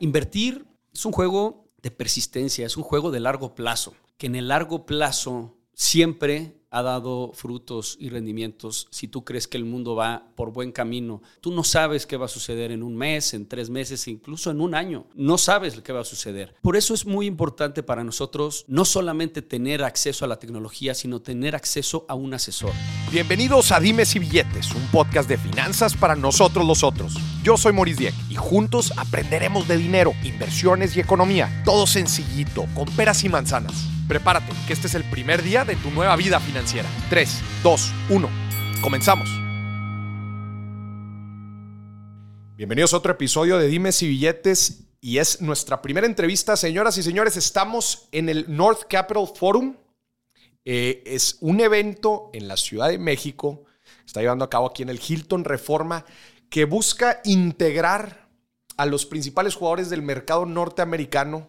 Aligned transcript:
Invertir 0.00 0.66
es 0.94 1.04
un 1.04 1.12
juego 1.12 1.70
de 1.82 1.90
persistencia, 1.90 2.64
es 2.64 2.78
un 2.78 2.82
juego 2.82 3.10
de 3.10 3.20
largo 3.20 3.54
plazo, 3.54 3.94
que 4.16 4.26
en 4.26 4.34
el 4.34 4.48
largo 4.48 4.86
plazo 4.86 5.58
siempre 5.74 6.59
ha 6.70 6.82
dado 6.82 7.32
frutos 7.34 7.96
y 7.98 8.10
rendimientos 8.10 8.86
si 8.90 9.08
tú 9.08 9.24
crees 9.24 9.48
que 9.48 9.56
el 9.56 9.64
mundo 9.64 9.96
va 9.96 10.28
por 10.36 10.52
buen 10.52 10.70
camino. 10.70 11.20
Tú 11.40 11.52
no 11.52 11.64
sabes 11.64 12.06
qué 12.06 12.16
va 12.16 12.26
a 12.26 12.28
suceder 12.28 12.70
en 12.70 12.82
un 12.82 12.96
mes, 12.96 13.34
en 13.34 13.48
tres 13.48 13.70
meses, 13.70 14.06
incluso 14.06 14.50
en 14.50 14.60
un 14.60 14.74
año. 14.74 15.06
No 15.14 15.36
sabes 15.36 15.80
qué 15.80 15.92
va 15.92 16.02
a 16.02 16.04
suceder. 16.04 16.54
Por 16.62 16.76
eso 16.76 16.94
es 16.94 17.04
muy 17.04 17.26
importante 17.26 17.82
para 17.82 18.04
nosotros 18.04 18.64
no 18.68 18.84
solamente 18.84 19.42
tener 19.42 19.82
acceso 19.82 20.24
a 20.24 20.28
la 20.28 20.38
tecnología, 20.38 20.94
sino 20.94 21.20
tener 21.20 21.56
acceso 21.56 22.06
a 22.08 22.14
un 22.14 22.34
asesor. 22.34 22.72
Bienvenidos 23.10 23.72
a 23.72 23.80
Dimes 23.80 24.14
y 24.14 24.20
Billetes, 24.20 24.72
un 24.72 24.86
podcast 24.92 25.28
de 25.28 25.38
finanzas 25.38 25.96
para 25.96 26.14
nosotros 26.14 26.64
los 26.64 26.84
otros. 26.84 27.14
Yo 27.42 27.56
soy 27.56 27.72
Maurice 27.72 28.00
Dieck 28.00 28.14
y 28.28 28.36
juntos 28.36 28.92
aprenderemos 28.96 29.66
de 29.66 29.76
dinero, 29.76 30.12
inversiones 30.22 30.96
y 30.96 31.00
economía. 31.00 31.62
Todo 31.64 31.86
sencillito, 31.86 32.66
con 32.74 32.86
peras 32.94 33.24
y 33.24 33.28
manzanas. 33.28 33.88
Prepárate, 34.06 34.52
que 34.66 34.72
este 34.72 34.88
es 34.88 34.94
el 34.94 35.04
primer 35.04 35.42
día 35.42 35.64
de 35.64 35.76
tu 35.76 35.90
nueva 35.92 36.16
vida 36.16 36.40
financiera. 36.40 36.59
3, 37.08 37.42
2, 37.62 37.92
1. 38.10 38.28
Comenzamos. 38.82 39.30
Bienvenidos 42.54 42.92
a 42.92 42.98
otro 42.98 43.12
episodio 43.12 43.56
de 43.56 43.66
Dimes 43.66 44.02
y 44.02 44.08
Billetes 44.08 44.84
y 45.00 45.18
es 45.18 45.40
nuestra 45.40 45.80
primera 45.80 46.06
entrevista. 46.06 46.58
Señoras 46.58 46.98
y 46.98 47.02
señores, 47.02 47.38
estamos 47.38 48.08
en 48.12 48.28
el 48.28 48.44
North 48.54 48.82
Capital 48.90 49.26
Forum. 49.34 49.76
Eh, 50.66 51.02
es 51.06 51.38
un 51.40 51.60
evento 51.60 52.28
en 52.34 52.46
la 52.46 52.58
Ciudad 52.58 52.88
de 52.90 52.98
México, 52.98 53.64
está 54.04 54.20
llevando 54.20 54.44
a 54.44 54.50
cabo 54.50 54.66
aquí 54.66 54.82
en 54.82 54.90
el 54.90 55.00
Hilton 55.00 55.44
Reforma, 55.44 56.04
que 56.50 56.66
busca 56.66 57.22
integrar 57.24 58.28
a 58.76 58.84
los 58.84 59.06
principales 59.06 59.54
jugadores 59.54 59.88
del 59.88 60.02
mercado 60.02 60.44
norteamericano 60.44 61.48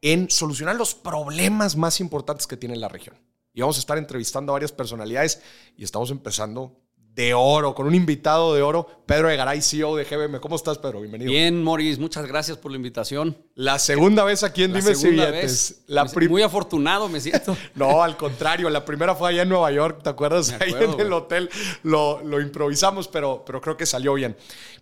en 0.00 0.30
solucionar 0.30 0.76
los 0.76 0.94
problemas 0.94 1.76
más 1.76 2.00
importantes 2.00 2.46
que 2.46 2.56
tiene 2.56 2.76
la 2.76 2.88
región. 2.88 3.16
Y 3.52 3.60
vamos 3.60 3.76
a 3.76 3.80
estar 3.80 3.98
entrevistando 3.98 4.52
a 4.52 4.54
varias 4.54 4.72
personalidades 4.72 5.42
y 5.76 5.84
estamos 5.84 6.10
empezando 6.10 6.80
de 6.96 7.34
oro, 7.34 7.74
con 7.74 7.86
un 7.86 7.94
invitado 7.94 8.54
de 8.54 8.62
oro, 8.62 8.86
Pedro 9.04 9.28
Egaray, 9.28 9.60
CEO 9.60 9.96
de 9.96 10.04
GBM. 10.04 10.40
¿Cómo 10.40 10.56
estás, 10.56 10.78
Pedro? 10.78 11.00
Bienvenido. 11.00 11.30
Bien, 11.30 11.62
Moris, 11.62 11.98
muchas 11.98 12.26
gracias 12.26 12.56
por 12.56 12.70
la 12.70 12.76
invitación. 12.76 13.36
La 13.60 13.78
segunda 13.78 14.24
vez 14.24 14.42
aquí 14.42 14.62
en 14.62 14.72
Dime 14.72 14.94
Si 14.94 15.10
Billetes. 15.10 15.82
La 15.86 16.06
Muy 16.06 16.40
afortunado 16.40 17.10
me 17.10 17.20
siento. 17.20 17.54
no, 17.74 18.02
al 18.02 18.16
contrario, 18.16 18.70
la 18.70 18.86
primera 18.86 19.14
fue 19.14 19.28
allá 19.28 19.42
en 19.42 19.50
Nueva 19.50 19.70
York, 19.70 20.00
¿te 20.02 20.08
acuerdas? 20.08 20.56
Ahí 20.58 20.72
en 20.72 20.98
el 20.98 21.12
hotel 21.12 21.50
lo, 21.82 22.22
lo, 22.24 22.40
improvisamos, 22.40 23.06
pero, 23.06 23.42
pero 23.44 23.60
creo 23.60 23.76
que 23.76 23.84
salió 23.84 24.14
bien. 24.14 24.34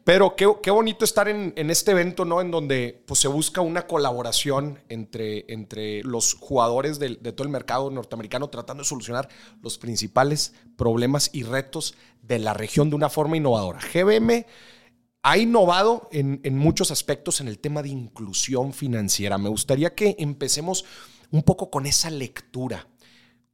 Pero 0.04 0.36
qué, 0.36 0.48
qué 0.62 0.70
bonito 0.70 1.04
estar 1.04 1.28
en, 1.28 1.52
en, 1.56 1.70
este 1.70 1.90
evento, 1.90 2.24
¿no? 2.24 2.40
En 2.40 2.52
donde 2.52 3.02
pues, 3.04 3.18
se 3.18 3.26
busca 3.26 3.62
una 3.62 3.88
colaboración 3.88 4.78
entre, 4.88 5.44
entre 5.52 6.04
los 6.04 6.34
jugadores 6.34 7.00
de, 7.00 7.16
de 7.16 7.32
todo 7.32 7.48
el 7.48 7.52
mercado 7.52 7.90
norteamericano 7.90 8.46
tratando 8.46 8.84
de 8.84 8.88
solucionar 8.88 9.28
los 9.60 9.76
principales 9.76 10.54
problemas 10.76 11.30
y 11.32 11.42
retos 11.42 11.96
de 12.22 12.38
la 12.38 12.54
región 12.54 12.90
de 12.90 12.94
una 12.94 13.08
forma 13.08 13.36
innovadora. 13.36 13.80
GBM 13.92 14.46
ha 15.22 15.38
innovado 15.38 16.08
en, 16.12 16.41
muchos 16.56 16.91
aspectos 16.91 17.41
en 17.41 17.48
el 17.48 17.58
tema 17.58 17.83
de 17.83 17.88
inclusión 17.88 18.72
financiera. 18.72 19.38
Me 19.38 19.48
gustaría 19.48 19.94
que 19.94 20.16
empecemos 20.19 20.84
un 21.30 21.42
poco 21.42 21.70
con 21.70 21.86
esa 21.86 22.11
lectura. 22.11 22.88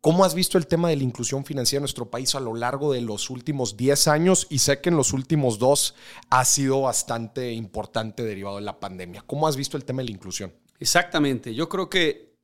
¿Cómo 0.00 0.24
has 0.24 0.34
visto 0.34 0.58
el 0.58 0.66
tema 0.66 0.90
de 0.90 0.96
la 0.96 1.02
inclusión 1.02 1.46
financiera 1.46 1.78
en 1.78 1.84
nuestro 1.84 2.10
país 2.10 2.34
a 2.34 2.40
lo 2.40 2.54
largo 2.54 2.92
de 2.92 3.00
los 3.00 3.30
últimos 3.30 3.76
10 3.78 4.08
años? 4.08 4.46
Y 4.50 4.58
sé 4.58 4.80
que 4.80 4.90
en 4.90 4.96
los 4.96 5.14
últimos 5.14 5.58
dos 5.58 5.94
ha 6.28 6.44
sido 6.44 6.82
bastante 6.82 7.52
importante 7.52 8.22
derivado 8.22 8.56
de 8.56 8.62
la 8.62 8.78
pandemia. 8.78 9.22
¿Cómo 9.26 9.48
has 9.48 9.56
visto 9.56 9.78
el 9.78 9.86
tema 9.86 10.02
de 10.02 10.06
la 10.10 10.14
inclusión? 10.14 10.52
Exactamente. 10.78 11.54
Yo 11.54 11.70
creo 11.70 11.88
que 11.88 12.34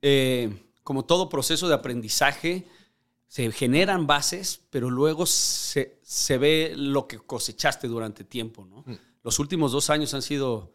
eh, 0.00 0.72
como 0.82 1.04
todo 1.04 1.28
proceso 1.28 1.68
de 1.68 1.74
aprendizaje, 1.74 2.66
se 3.36 3.52
generan 3.52 4.06
bases, 4.06 4.62
pero 4.70 4.88
luego 4.88 5.26
se, 5.26 5.98
ve 6.38 6.72
lo 6.74 7.06
que 7.06 7.18
cosechaste 7.18 7.86
durante 7.86 8.24
tiempo. 8.24 8.64
¿no? 8.64 8.82
Mm. 8.86 8.96
Los 9.22 9.38
últimos 9.38 9.72
dos 9.72 9.90
años 9.90 10.14
han 10.14 10.22
sido 10.22 10.72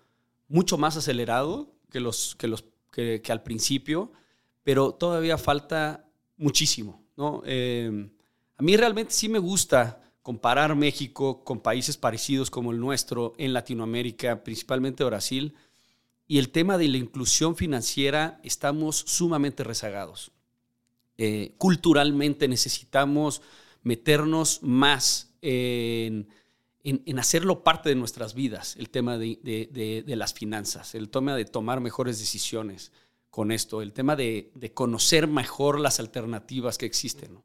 mucho 0.47 0.77
más 0.77 0.95
acelerados 0.95 1.69
que, 1.89 1.99
los, 1.99 2.35
que, 2.35 2.47
los, 2.47 2.63
que, 2.91 3.19
al 3.29 3.41
principio, 3.41 4.11
pero 4.61 4.93
todavía 4.93 5.39
falta 5.39 6.05
muchísimo. 6.37 7.03
¿no? 7.17 7.41
Eh, 7.47 8.11
a 8.55 8.61
mí 8.61 8.77
realmente 8.77 9.11
sí 9.11 9.27
me 9.27 9.39
gusta 9.39 9.99
comparar 10.21 10.75
México 10.75 11.43
con 11.43 11.61
países 11.61 11.97
parecidos 11.97 12.51
como 12.51 12.71
el 12.71 12.79
nuestro 12.79 13.33
en 13.39 13.53
Latinoamérica, 13.53 14.43
principalmente 14.43 15.03
Brasil, 15.03 15.55
y 16.27 16.37
el 16.37 16.51
tema 16.51 16.77
de 16.77 16.89
la 16.89 16.97
inclusión 16.97 17.55
financiera 17.55 18.39
estamos 18.43 18.97
sumamente 18.97 19.63
rezagados. 19.63 20.31
Eh, 21.23 21.53
culturalmente 21.59 22.47
necesitamos 22.47 23.43
meternos 23.83 24.57
más 24.63 25.35
en, 25.39 26.27
hacerlo 27.19 27.63
parte 27.63 27.89
de 27.89 27.95
nuestras 27.95 28.33
vidas, 28.33 28.75
el 28.77 28.89
tema 28.89 29.19
de, 29.19 30.03
las 30.07 30.33
finanzas, 30.33 30.95
el 30.95 31.09
tema 31.09 31.35
de 31.35 31.45
tomar 31.45 31.79
mejores 31.79 32.17
decisiones 32.17 32.91
con 33.29 33.51
esto, 33.51 33.83
el 33.83 33.93
tema 33.93 34.15
de, 34.15 34.71
conocer 34.73 35.27
mejor 35.27 35.79
las 35.79 35.99
alternativas 35.99 36.79
que 36.79 36.87
existen. 36.87 37.43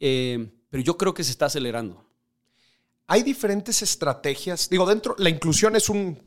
Eh, 0.00 0.50
pero 0.68 0.82
yo 0.82 0.98
creo 0.98 1.14
que 1.14 1.24
se 1.24 1.30
está 1.30 1.46
acelerando. 1.46 2.04
Hay 3.06 3.22
diferentes 3.22 3.80
estrategias. 3.80 4.68
Digo, 4.68 4.84
dentro, 4.84 5.14
la 5.16 5.30
inclusión 5.30 5.76
es 5.76 5.88
un, 5.88 6.22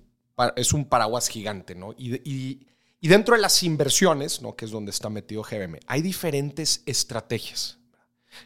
es 0.55 0.73
un 0.73 0.85
paraguas 0.85 1.27
gigante, 1.27 1.75
¿no? 1.75 1.93
y 1.95 2.65
dentro 3.01 3.35
de 3.35 3.41
las 3.41 3.61
inversiones, 3.63 4.41
¿no? 4.41 4.55
que 4.55 4.65
es 4.65 4.71
donde 4.71 4.91
está 4.91 5.09
metido 5.09 5.43
GBM, 5.43 5.79
hay 5.85 6.01
diferentes 6.01 6.81
estrategias 6.85 7.77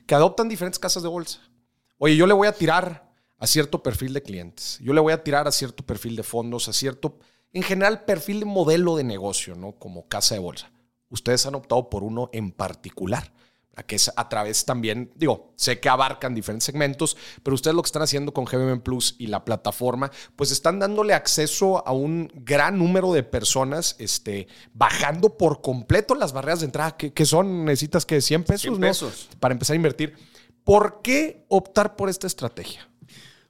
que 0.05 0.15
adoptan 0.15 0.49
diferentes 0.49 0.79
casas 0.79 1.03
de 1.03 1.09
bolsa. 1.09 1.39
Oye, 1.97 2.15
yo 2.15 2.27
le 2.27 2.33
voy 2.33 2.47
a 2.47 2.53
tirar 2.53 3.09
a 3.37 3.47
cierto 3.47 3.81
perfil 3.81 4.13
de 4.13 4.21
clientes, 4.21 4.77
yo 4.81 4.93
le 4.93 5.01
voy 5.01 5.13
a 5.13 5.23
tirar 5.23 5.47
a 5.47 5.51
cierto 5.51 5.85
perfil 5.85 6.15
de 6.15 6.23
fondos, 6.23 6.67
a 6.67 6.73
cierto, 6.73 7.19
en 7.53 7.63
general, 7.63 8.05
perfil 8.05 8.41
de 8.41 8.45
modelo 8.45 8.95
de 8.95 9.03
negocio, 9.03 9.55
¿no? 9.55 9.73
Como 9.73 10.07
casa 10.07 10.35
de 10.35 10.41
bolsa. 10.41 10.71
Ustedes 11.09 11.45
han 11.45 11.55
optado 11.55 11.89
por 11.89 12.03
uno 12.03 12.29
en 12.33 12.51
particular 12.51 13.33
que 13.87 13.95
es 13.95 14.11
a 14.15 14.29
través 14.29 14.65
también, 14.65 15.11
digo, 15.15 15.53
sé 15.55 15.79
que 15.79 15.89
abarcan 15.89 16.35
diferentes 16.35 16.65
segmentos, 16.65 17.17
pero 17.41 17.55
ustedes 17.55 17.75
lo 17.75 17.81
que 17.81 17.87
están 17.87 18.01
haciendo 18.01 18.33
con 18.33 18.45
GBM 18.45 18.81
Plus 18.81 19.15
y 19.17 19.27
la 19.27 19.45
plataforma, 19.45 20.11
pues 20.35 20.51
están 20.51 20.79
dándole 20.79 21.13
acceso 21.13 21.85
a 21.87 21.93
un 21.93 22.31
gran 22.35 22.77
número 22.77 23.13
de 23.13 23.23
personas, 23.23 23.95
este, 23.97 24.47
bajando 24.73 25.37
por 25.37 25.61
completo 25.61 26.15
las 26.15 26.33
barreras 26.33 26.59
de 26.59 26.65
entrada, 26.65 26.97
que, 26.97 27.25
son, 27.25 27.65
necesitas 27.65 28.05
que 28.05 28.21
100 28.21 28.43
pesos, 28.43 28.61
100 28.61 28.79
pesos. 28.79 29.29
Para 29.39 29.53
empezar 29.53 29.73
a 29.73 29.77
invertir. 29.77 30.15
¿Por 30.63 31.01
qué 31.01 31.45
optar 31.47 31.95
por 31.95 32.09
esta 32.09 32.27
estrategia? 32.27 32.87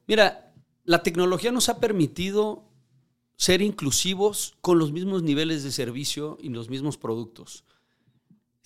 Mira, 0.07 0.53
la 0.83 1.03
tecnología 1.03 1.51
nos 1.51 1.67
ha 1.69 1.79
permitido 1.79 2.69
ser 3.35 3.61
inclusivos 3.61 4.55
con 4.61 4.77
los 4.77 4.91
mismos 4.91 5.23
niveles 5.23 5.63
de 5.63 5.71
servicio 5.71 6.37
y 6.39 6.49
los 6.49 6.69
mismos 6.69 6.97
productos. 6.97 7.65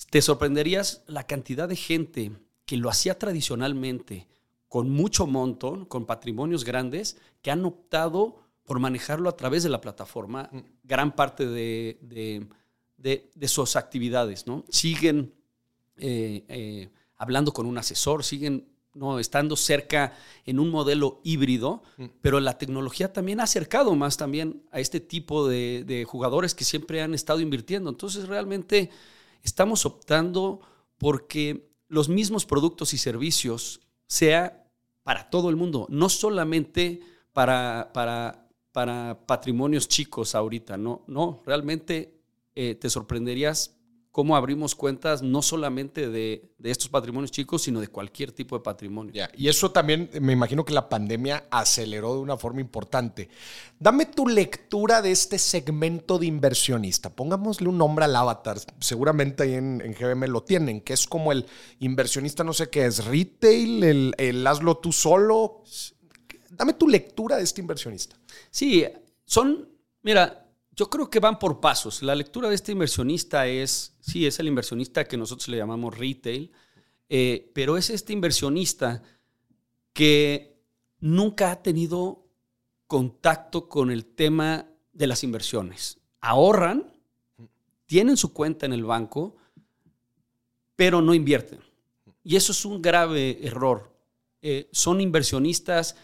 Te 0.09 0.22
sorprenderías 0.22 1.03
la 1.07 1.25
cantidad 1.25 1.67
de 1.67 1.75
gente 1.75 2.31
que 2.66 2.78
lo 2.78 2.89
hacía 2.89 3.17
tradicionalmente 3.17 4.28
con 4.67 4.89
mucho 4.89 5.25
monto, 5.28 5.88
con 5.88 6.06
patrimonios 6.06 6.66
grandes, 6.66 7.17
que 7.41 7.51
han 7.51 7.63
optado 7.66 8.44
por 8.66 8.79
manejarlo 8.79 9.29
a 9.29 9.38
través 9.38 9.63
de 9.63 9.69
la 9.69 9.79
plataforma 9.79 10.50
mm. 10.51 10.59
gran 10.83 11.16
parte 11.16 11.47
de, 11.47 12.47
sus 13.47 13.75
actividades. 13.75 14.47
¿no? 14.47 14.66
Siguen 14.69 15.33
eh, 15.97 16.44
eh, 16.50 16.89
hablando 17.16 17.53
con 17.53 17.67
un 17.67 17.77
asesor, 17.77 18.23
siguen 18.23 18.67
¿no? 18.94 19.19
estando 19.19 19.56
cerca 19.56 20.13
en 20.45 20.59
un 20.59 20.72
modelo 20.72 21.22
híbrido, 21.23 21.83
mm. 21.97 22.06
pero 22.22 22.39
la 22.39 22.57
tecnología 22.57 23.13
también 23.13 23.39
ha 23.39 23.44
acercado 23.44 23.95
más 23.95 24.18
también 24.18 24.63
a 24.71 24.80
este 24.80 25.00
tipo 25.00 25.47
de 25.47 26.06
jugadores 26.06 26.53
que 26.56 26.65
siempre 26.65 27.01
han 27.01 27.13
estado 27.13 27.39
invirtiendo. 27.39 27.89
Entonces 27.89 28.27
realmente 28.27 28.89
estamos 29.45 29.86
optando 29.86 30.59
porque 30.97 31.71
los 31.88 32.09
mismos 32.09 32.45
productos 32.45 32.94
y 32.94 32.97
servicios 32.97 33.81
sea 34.07 34.68
para 35.03 35.30
todo 35.30 35.50
el 35.50 35.56
mundo, 35.56 35.86
no 35.89 36.09
solamente 36.09 37.01
para, 37.31 37.92
para, 37.94 38.50
para 38.71 39.25
patrimonios 39.27 39.88
chicos 39.88 40.36
ahorita, 40.36 40.77
no, 40.77 41.03
no, 41.07 41.44
realmente 41.45 42.19
eh, 42.56 42.75
te 42.75 42.89
sorprenderías 42.89 43.77
cómo 44.15 44.38
abrimos 44.38 44.75
cuentas 44.75 45.21
no 45.21 45.41
solamente 45.41 46.07
de, 46.07 46.50
estos 46.63 46.88
patrimonios 46.88 47.31
chicos, 47.31 47.63
sino 47.63 47.81
de 47.81 47.89
cualquier 47.89 48.31
tipo 48.31 48.57
de 48.57 48.63
patrimonio. 48.63 49.12
y 49.35 49.50
eso 49.50 49.71
también 49.71 50.09
me 50.21 50.31
imagino 50.31 50.63
que 50.63 50.71
la 50.71 50.88
pandemia 50.88 51.44
aceleró 51.51 52.13
de 52.13 52.21
una 52.21 52.38
forma 52.38 52.62
importante. 52.62 53.27
Dame 53.77 54.06
tu 54.06 54.25
lectura 54.25 55.01
de 55.01 55.12
este 55.12 55.38
segmento 55.38 56.17
de 56.17 56.27
inversionista. 56.27 57.13
Pongámosle 57.13 57.67
un 57.67 57.77
nombre 57.77 58.06
al 58.06 58.15
avatar. 58.15 58.57
Seguramente 58.79 59.44
ahí 59.44 59.56
en, 59.56 59.81
en 59.81 59.94
GBM 59.94 60.29
lo 60.29 60.44
tienen, 60.44 60.79
que 60.79 60.94
es 60.94 61.07
como 61.07 61.33
el 61.33 61.45
inversionista, 61.79 62.45
no 62.45 62.53
sé 62.53 62.69
qué 62.69 62.85
es, 62.85 63.03
retail, 63.03 63.83
el, 63.83 64.15
el 64.18 64.47
hazlo 64.47 64.77
tú 64.77 64.94
solo. 64.94 65.61
Dame 66.51 66.71
tu 66.71 66.88
lectura 66.88 67.35
de 67.35 67.44
este 67.44 67.59
inversionista. 67.59 68.15
Sí, 68.50 68.85
son, 69.25 69.68
mira, 70.03 70.44
Yo 70.75 70.89
creo 70.89 71.10
que 71.10 71.19
van 71.19 71.39
por 71.39 71.62
pasos. 71.62 72.04
La 72.04 72.16
lectura 72.16 72.50
de 72.50 72.56
este 72.56 72.74
inversionista 72.74 73.48
es, 73.48 73.95
sí, 74.01 74.25
es 74.25 74.39
el 74.39 74.48
inversionista 74.48 75.06
que 75.06 75.16
nosotros 75.16 75.48
le 75.48 75.57
llamamos 75.57 75.98
retail, 75.98 76.51
eh, 77.07 77.51
pero 77.54 77.77
es 77.77 77.89
este 77.89 78.12
inversionista 78.12 79.01
que 79.94 80.60
nunca 81.00 81.51
ha 81.51 81.62
tenido 81.63 82.27
contacto 82.88 83.69
con 83.69 83.89
el 83.89 84.06
tema 84.06 84.68
de 84.92 85.07
las 85.07 85.24
inversiones. 85.24 86.00
Ahorran, 86.19 86.92
tienen 87.86 88.18
su 88.18 88.33
cuenta 88.33 88.66
en 88.66 88.74
el 88.74 88.83
banco, 88.83 89.38
pero 90.75 91.01
no 91.01 91.13
invierten. 91.13 91.60
Y 92.24 92.36
eso 92.36 92.51
es 92.51 92.66
un 92.66 92.81
grave 92.81 93.45
error. 93.45 93.95
Eh, 94.42 94.68
son 94.71 95.00
inversionistas 95.00 95.95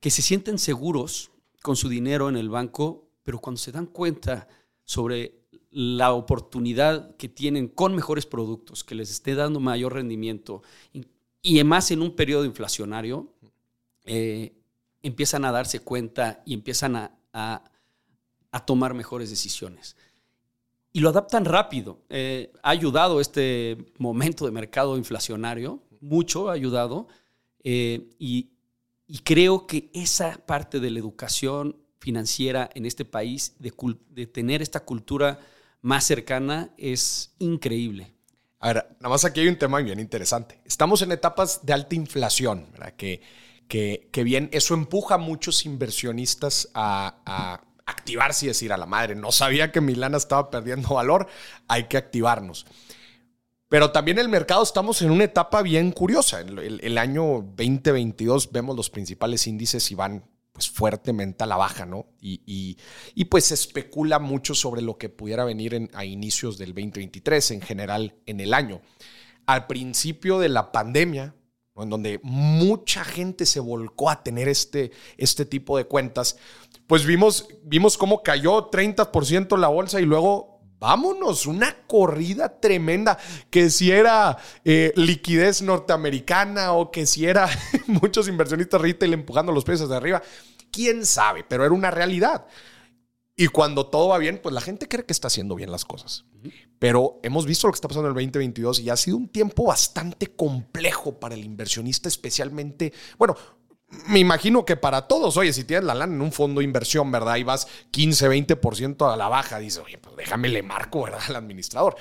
que 0.00 0.10
se 0.10 0.22
sienten 0.22 0.58
seguros 0.58 1.30
con 1.62 1.76
su 1.76 1.88
dinero 1.88 2.28
en 2.28 2.36
el 2.36 2.48
banco, 2.48 3.05
pero 3.26 3.40
cuando 3.40 3.58
se 3.58 3.72
dan 3.72 3.86
cuenta 3.86 4.46
sobre 4.84 5.40
la 5.72 6.12
oportunidad 6.12 7.16
que 7.16 7.28
tienen 7.28 7.66
con 7.66 7.92
mejores 7.92 8.24
productos, 8.24 8.84
que 8.84 8.94
les 8.94 9.10
esté 9.10 9.34
dando 9.34 9.58
mayor 9.58 9.94
rendimiento, 9.94 10.62
y, 10.92 11.56
además 11.56 11.90
en 11.90 12.02
un 12.02 12.14
periodo 12.14 12.44
inflacionario, 12.44 13.34
eh, 14.04 14.54
empiezan 15.02 15.44
a 15.44 15.50
darse 15.50 15.80
cuenta 15.80 16.40
y 16.46 16.54
empiezan 16.54 16.94
a, 17.32 17.64
tomar 18.64 18.94
mejores 18.94 19.28
decisiones. 19.28 19.96
Y 20.92 21.00
lo 21.00 21.08
adaptan 21.08 21.44
rápido. 21.44 21.98
Eh, 22.08 22.52
ha 22.62 22.70
ayudado 22.70 23.20
este 23.20 23.76
momento 23.98 24.46
de 24.46 24.52
mercado 24.52 24.96
inflacionario, 24.96 25.82
mucho 26.00 26.48
ha 26.48 26.52
ayudado, 26.52 27.08
eh, 27.64 28.08
y, 28.20 28.50
y 29.08 29.18
creo 29.18 29.66
que 29.66 29.90
esa 29.92 30.38
parte 30.46 30.78
de 30.78 30.90
la 30.90 31.00
educación 31.00 31.76
financiera 32.06 32.70
en 32.74 32.86
este 32.86 33.04
país, 33.04 33.56
de, 33.58 34.26
tener 34.28 34.62
esta 34.62 34.84
cultura 34.84 35.40
más 35.82 36.04
cercana, 36.04 36.70
es 36.78 37.34
increíble. 37.40 38.14
A 38.60 38.68
ver, 38.68 38.86
nada 39.00 39.08
más 39.08 39.24
aquí 39.24 39.40
hay 39.40 39.48
un 39.48 39.58
tema 39.58 39.80
bien 39.80 39.98
interesante. 39.98 40.60
Estamos 40.64 41.02
en 41.02 41.10
etapas 41.10 41.66
de 41.66 41.72
alta 41.72 41.96
inflación, 41.96 42.68
¿verdad? 42.70 42.92
Que, 42.92 43.22
que, 43.66 44.08
que 44.12 44.22
bien, 44.22 44.48
eso 44.52 44.74
empuja 44.74 45.16
a 45.16 45.18
muchos 45.18 45.66
inversionistas 45.66 46.68
a, 46.74 47.18
a 47.26 47.64
activarse 47.86 48.46
y 48.46 48.48
decir 48.48 48.72
a 48.72 48.76
la 48.76 48.86
madre, 48.86 49.16
no 49.16 49.32
sabía 49.32 49.72
que 49.72 49.80
Milana 49.80 50.16
estaba 50.16 50.48
perdiendo 50.48 50.94
valor, 50.94 51.26
hay 51.66 51.88
que 51.88 51.96
activarnos. 51.96 52.66
Pero 53.68 53.90
también 53.90 54.20
el 54.20 54.28
mercado 54.28 54.62
estamos 54.62 55.02
en 55.02 55.10
una 55.10 55.24
etapa 55.24 55.60
bien 55.62 55.90
curiosa. 55.90 56.38
El, 56.38 56.80
el, 56.80 56.98
año 56.98 57.44
2022 57.56 58.52
vemos 58.52 58.76
los 58.76 58.90
principales 58.90 59.48
índices 59.48 59.90
y 59.90 59.96
van 59.96 60.22
pues 60.56 60.70
fuertemente 60.70 61.44
a 61.44 61.46
la 61.46 61.58
baja, 61.58 61.84
¿no? 61.84 62.06
Y, 62.18 62.40
y, 62.46 62.78
y 63.14 63.26
pues 63.26 63.44
se 63.44 63.52
especula 63.52 64.18
mucho 64.18 64.54
sobre 64.54 64.80
lo 64.80 64.96
que 64.96 65.10
pudiera 65.10 65.44
venir 65.44 65.74
en, 65.74 65.90
a 65.92 66.06
inicios 66.06 66.56
del 66.56 66.70
2023, 66.70 67.50
en 67.50 67.60
general 67.60 68.14
en 68.24 68.40
el 68.40 68.54
año. 68.54 68.80
Al 69.44 69.66
principio 69.66 70.38
de 70.38 70.48
la 70.48 70.72
pandemia, 70.72 71.34
en 71.76 71.90
donde 71.90 72.20
mucha 72.22 73.04
gente 73.04 73.44
se 73.44 73.60
volcó 73.60 74.08
a 74.08 74.22
tener 74.22 74.48
este, 74.48 74.92
este 75.18 75.44
tipo 75.44 75.76
de 75.76 75.84
cuentas, 75.84 76.38
pues 76.86 77.04
vimos, 77.04 77.48
vimos 77.62 77.98
cómo 77.98 78.22
cayó 78.22 78.70
30% 78.70 79.58
la 79.58 79.68
bolsa 79.68 80.00
y 80.00 80.06
luego 80.06 80.55
vámonos, 80.86 81.46
una 81.46 81.74
corrida 81.88 82.60
tremenda, 82.60 83.18
que 83.50 83.70
si 83.70 83.90
era 83.90 84.36
eh, 84.64 84.92
liquidez 84.94 85.60
norteamericana 85.60 86.74
o 86.74 86.92
que 86.92 87.06
si 87.06 87.26
era 87.26 87.48
muchos 87.88 88.28
inversionistas 88.28 88.80
retail 88.80 89.14
empujando 89.14 89.50
los 89.50 89.64
precios 89.64 89.88
de 89.88 89.96
arriba, 89.96 90.22
quién 90.70 91.04
sabe, 91.04 91.42
pero 91.42 91.64
era 91.64 91.74
una 91.74 91.90
realidad. 91.90 92.46
Y 93.34 93.48
cuando 93.48 93.86
todo 93.86 94.08
va 94.08 94.18
bien, 94.18 94.38
pues 94.40 94.54
la 94.54 94.60
gente 94.60 94.86
cree 94.86 95.04
que 95.04 95.12
está 95.12 95.26
haciendo 95.26 95.56
bien 95.56 95.72
las 95.72 95.84
cosas. 95.84 96.24
Pero 96.78 97.18
hemos 97.24 97.46
visto 97.46 97.66
lo 97.66 97.72
que 97.72 97.78
está 97.78 97.88
pasando 97.88 98.08
en 98.08 98.16
el 98.16 98.24
2022 98.24 98.78
y 98.80 98.88
ha 98.88 98.96
sido 98.96 99.16
un 99.16 99.28
tiempo 99.28 99.64
bastante 99.64 100.28
complejo 100.28 101.18
para 101.18 101.34
el 101.34 101.44
inversionista, 101.44 102.08
especialmente, 102.08 102.92
bueno, 103.18 103.36
me 103.88 104.18
imagino 104.18 104.64
que 104.64 104.76
para 104.76 105.06
todos, 105.06 105.36
oye, 105.36 105.52
si 105.52 105.64
tienes 105.64 105.84
la 105.84 105.94
lana 105.94 106.14
en 106.14 106.20
un 106.20 106.32
fondo 106.32 106.58
de 106.58 106.64
inversión, 106.64 107.10
¿verdad? 107.12 107.36
Y 107.36 107.44
vas 107.44 107.68
15, 107.92 108.28
20% 108.28 109.12
a 109.12 109.16
la 109.16 109.28
baja, 109.28 109.58
dices, 109.58 109.82
oye, 109.84 109.98
pues 109.98 110.16
déjame 110.16 110.48
le 110.48 110.62
marco, 110.62 111.04
¿verdad? 111.04 111.20
Al 111.28 111.36
administrador. 111.36 111.96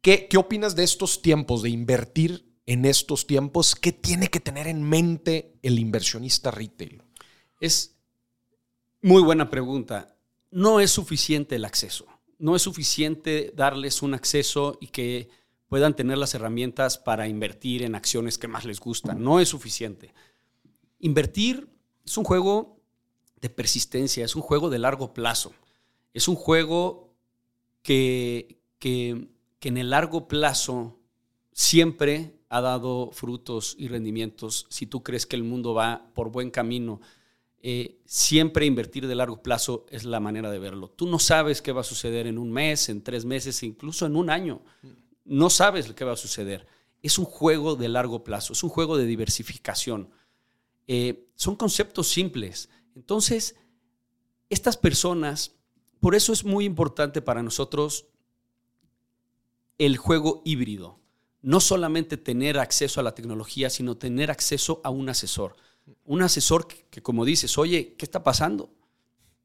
¿Qué, 0.00 0.26
¿Qué 0.28 0.36
opinas 0.36 0.74
de 0.74 0.82
estos 0.82 1.22
tiempos, 1.22 1.62
de 1.62 1.70
invertir 1.70 2.52
en 2.66 2.84
estos 2.84 3.26
tiempos? 3.26 3.76
¿Qué 3.76 3.92
tiene 3.92 4.28
que 4.28 4.40
tener 4.40 4.66
en 4.66 4.82
mente 4.82 5.54
el 5.62 5.78
inversionista 5.78 6.50
retail? 6.50 7.02
Es 7.60 7.96
muy 9.00 9.22
buena 9.22 9.50
pregunta. 9.50 10.16
No 10.50 10.80
es 10.80 10.90
suficiente 10.90 11.54
el 11.56 11.64
acceso. 11.64 12.06
No 12.38 12.56
es 12.56 12.62
suficiente 12.62 13.52
darles 13.54 14.02
un 14.02 14.14
acceso 14.14 14.78
y 14.80 14.88
que 14.88 15.28
puedan 15.68 15.94
tener 15.94 16.18
las 16.18 16.34
herramientas 16.34 16.98
para 16.98 17.28
invertir 17.28 17.84
en 17.84 17.94
acciones 17.94 18.36
que 18.36 18.48
más 18.48 18.64
les 18.64 18.80
gustan. 18.80 19.22
No 19.22 19.38
es 19.38 19.48
suficiente 19.48 20.12
Invertir 21.02 21.68
es 22.06 22.16
un 22.16 22.22
juego 22.22 22.80
de 23.40 23.50
persistencia, 23.50 24.24
es 24.24 24.36
un 24.36 24.42
juego 24.42 24.70
de 24.70 24.78
largo 24.78 25.12
plazo, 25.12 25.52
es 26.14 26.28
un 26.28 26.36
juego 26.36 27.12
que, 27.82 28.60
que, 28.78 29.28
en 29.62 29.76
el 29.78 29.90
largo 29.90 30.28
plazo 30.28 31.00
siempre 31.52 32.36
ha 32.48 32.60
dado 32.60 33.10
frutos 33.10 33.74
y 33.76 33.88
rendimientos. 33.88 34.66
Si 34.68 34.86
tú 34.86 35.02
crees 35.02 35.26
que 35.26 35.34
el 35.34 35.42
mundo 35.42 35.74
va 35.74 36.08
por 36.14 36.30
buen 36.30 36.52
camino, 36.52 37.00
eh, 37.58 38.00
siempre 38.04 38.64
invertir 38.64 39.08
de 39.08 39.16
largo 39.16 39.42
plazo 39.42 39.86
es 39.90 40.04
la 40.04 40.20
manera 40.20 40.52
de 40.52 40.60
verlo. 40.60 40.88
Tú 40.88 41.08
no 41.08 41.18
sabes 41.18 41.62
qué 41.62 41.72
va 41.72 41.80
a 41.80 41.84
suceder 41.84 42.28
en 42.28 42.38
un 42.38 42.52
mes, 42.52 42.88
en 42.88 43.02
tres 43.02 43.24
meses, 43.24 43.60
incluso 43.64 44.06
en 44.06 44.14
un 44.14 44.30
año. 44.30 44.62
No 45.24 45.50
sabes 45.50 45.92
qué 45.94 46.04
va 46.04 46.12
a 46.12 46.16
suceder. 46.16 46.64
Es 47.02 47.18
un 47.18 47.24
juego 47.24 47.74
de 47.74 47.88
largo 47.88 48.22
plazo, 48.22 48.52
es 48.52 48.62
un 48.62 48.70
juego 48.70 48.96
de 48.96 49.06
diversificación. 49.06 50.08
Eh, 50.86 51.28
son 51.34 51.56
conceptos 51.56 52.08
simples. 52.08 52.68
Entonces, 52.94 53.56
estas 54.50 54.76
personas, 54.76 55.52
por 56.00 56.14
eso 56.14 56.32
es 56.32 56.44
muy 56.44 56.64
importante 56.64 57.22
para 57.22 57.42
nosotros 57.42 58.06
el 59.78 59.96
juego 59.96 60.42
híbrido. 60.44 61.00
No 61.40 61.58
solamente 61.58 62.16
tener 62.16 62.58
acceso 62.58 63.00
a 63.00 63.02
la 63.02 63.14
tecnología, 63.14 63.70
sino 63.70 63.96
tener 63.96 64.30
acceso 64.30 64.80
a 64.84 64.90
un 64.90 65.08
asesor. 65.08 65.56
Un 66.04 66.22
asesor 66.22 66.68
que, 66.68 67.02
como 67.02 67.24
dices, 67.24 67.58
oye, 67.58 67.94
¿qué 67.94 68.04
está 68.04 68.22
pasando? 68.22 68.70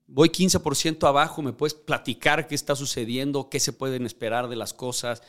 Voy 0.06 0.30
15% 0.30 1.08
abajo, 1.08 1.42
me 1.42 1.54
puedes 1.54 1.74
platicar 1.74 2.48
qué 2.48 2.56
está 2.56 2.76
sucediendo, 2.76 3.50
qué 3.50 3.60
se 3.60 3.74
pueden 3.74 4.06
esperar 4.06 4.48
de 4.48 4.56
las 4.56 4.74
cosas. 4.74 5.24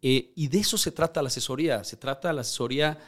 Eh, 0.00 0.32
y 0.36 0.48
de 0.48 0.58
eso 0.60 0.78
se 0.78 0.92
trata 0.92 1.22
la 1.22 1.28
asesoría. 1.28 1.82
Se 1.82 1.96
trata 1.96 2.32
la 2.32 2.42
asesoría 2.42 2.98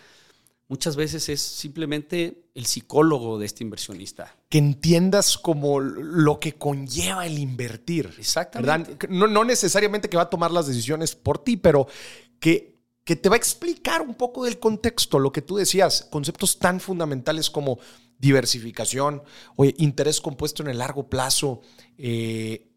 muchas 0.68 0.96
veces 0.96 1.28
es 1.28 1.40
simplemente 1.40 2.44
el 2.54 2.66
psicólogo 2.66 3.38
de 3.38 3.46
este 3.46 3.64
inversionista. 3.64 4.36
Que 4.48 4.58
entiendas 4.58 5.36
como 5.36 5.80
lo 5.80 6.40
que 6.40 6.54
conlleva 6.54 7.26
el 7.26 7.38
invertir. 7.38 8.14
Exactamente. 8.18 9.08
No, 9.08 9.26
no, 9.26 9.44
necesariamente 9.44 10.08
que 10.08 10.16
va 10.16 10.24
a 10.24 10.30
tomar 10.30 10.50
las 10.50 10.66
decisiones 10.66 11.14
por 11.14 11.38
ti, 11.38 11.56
pero 11.56 11.86
que, 12.38 12.78
que 13.04 13.16
te 13.16 13.28
va 13.28 13.34
a 13.34 13.38
explicar 13.38 14.02
un 14.02 14.14
poco 14.14 14.44
del 14.44 14.58
contexto, 14.58 15.18
lo 15.18 15.32
que 15.32 15.42
tú 15.42 15.56
decías, 15.56 16.06
conceptos 16.10 16.58
tan 16.58 16.80
fundamentales 16.80 17.50
como 17.50 17.78
diversificación, 18.18 19.22
oye, 19.56 19.74
interés 19.78 20.20
compuesto 20.20 20.62
en 20.62 20.70
el 20.70 20.78
largo 20.78 21.08
plazo, 21.08 21.60
eh, 21.98 22.70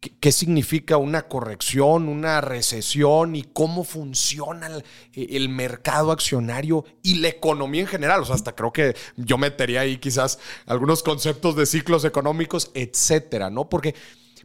qué 0.00 0.32
significa 0.32 0.96
una 0.96 1.28
corrección, 1.28 2.08
una 2.08 2.40
recesión 2.40 3.36
y 3.36 3.42
cómo 3.42 3.84
funciona 3.84 4.68
el, 5.12 5.48
mercado 5.50 6.10
accionario 6.10 6.86
y 7.02 7.16
la 7.16 7.28
economía 7.28 7.82
en 7.82 7.86
general. 7.86 8.22
O 8.22 8.24
sea, 8.24 8.34
hasta 8.34 8.54
creo 8.54 8.72
que 8.72 8.96
yo 9.16 9.36
metería 9.36 9.82
ahí 9.82 9.98
quizás 9.98 10.38
algunos 10.64 11.02
conceptos 11.02 11.54
de 11.54 11.66
ciclos 11.66 12.04
económicos, 12.06 12.70
etcétera, 12.72 13.50
¿no? 13.50 13.68
Porque, 13.68 13.94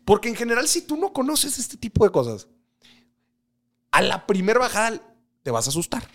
porque 0.03 0.27
en 0.27 0.35
general, 0.35 0.67
si 0.67 0.81
tú 0.81 0.97
no 0.97 1.13
conoces 1.13 1.57
este 1.57 1.77
tipo 1.77 2.03
de 2.03 2.11
cosas, 2.11 2.49
a 3.91 4.01
la 4.01 4.27
primera 4.27 4.59
bajada 4.59 5.01
te 5.41 5.51
vas 5.51 5.67
a 5.67 5.69
asustar. 5.69 6.05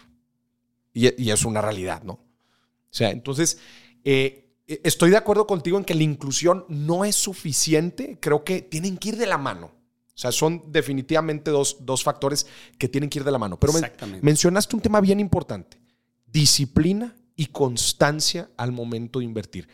Y, 0.92 1.22
y 1.22 1.30
es 1.30 1.44
una 1.46 1.62
realidad, 1.62 2.02
¿no? 2.02 2.12
O 2.12 2.92
sea, 2.92 3.10
entonces, 3.10 3.58
eh, 4.04 4.49
estoy 4.84 5.10
de 5.10 5.16
acuerdo 5.16 5.46
contigo 5.46 5.78
en 5.78 5.84
que 5.84 5.94
la 5.94 6.02
inclusión 6.02 6.64
no 6.68 7.04
es 7.04 7.16
suficiente. 7.16 8.18
Creo 8.20 8.44
que 8.44 8.62
tienen 8.62 8.96
que 8.98 9.10
ir 9.10 9.16
de 9.16 9.26
la 9.26 9.38
mano. 9.38 9.66
O 9.66 10.18
sea, 10.20 10.32
son 10.32 10.64
definitivamente 10.70 11.50
dos, 11.50 12.04
factores 12.04 12.46
que 12.78 12.88
tienen 12.88 13.08
que 13.08 13.20
ir 13.20 13.24
de 13.24 13.30
la 13.30 13.38
mano. 13.38 13.58
Pero 13.58 13.72
mencionaste 14.20 14.76
un 14.76 14.82
tema 14.82 15.00
bien 15.00 15.18
importante. 15.18 15.78
Disciplina 16.26 17.16
y 17.36 17.46
constancia 17.46 18.50
al 18.58 18.70
momento 18.70 19.18
de 19.18 19.24
invertir. 19.24 19.66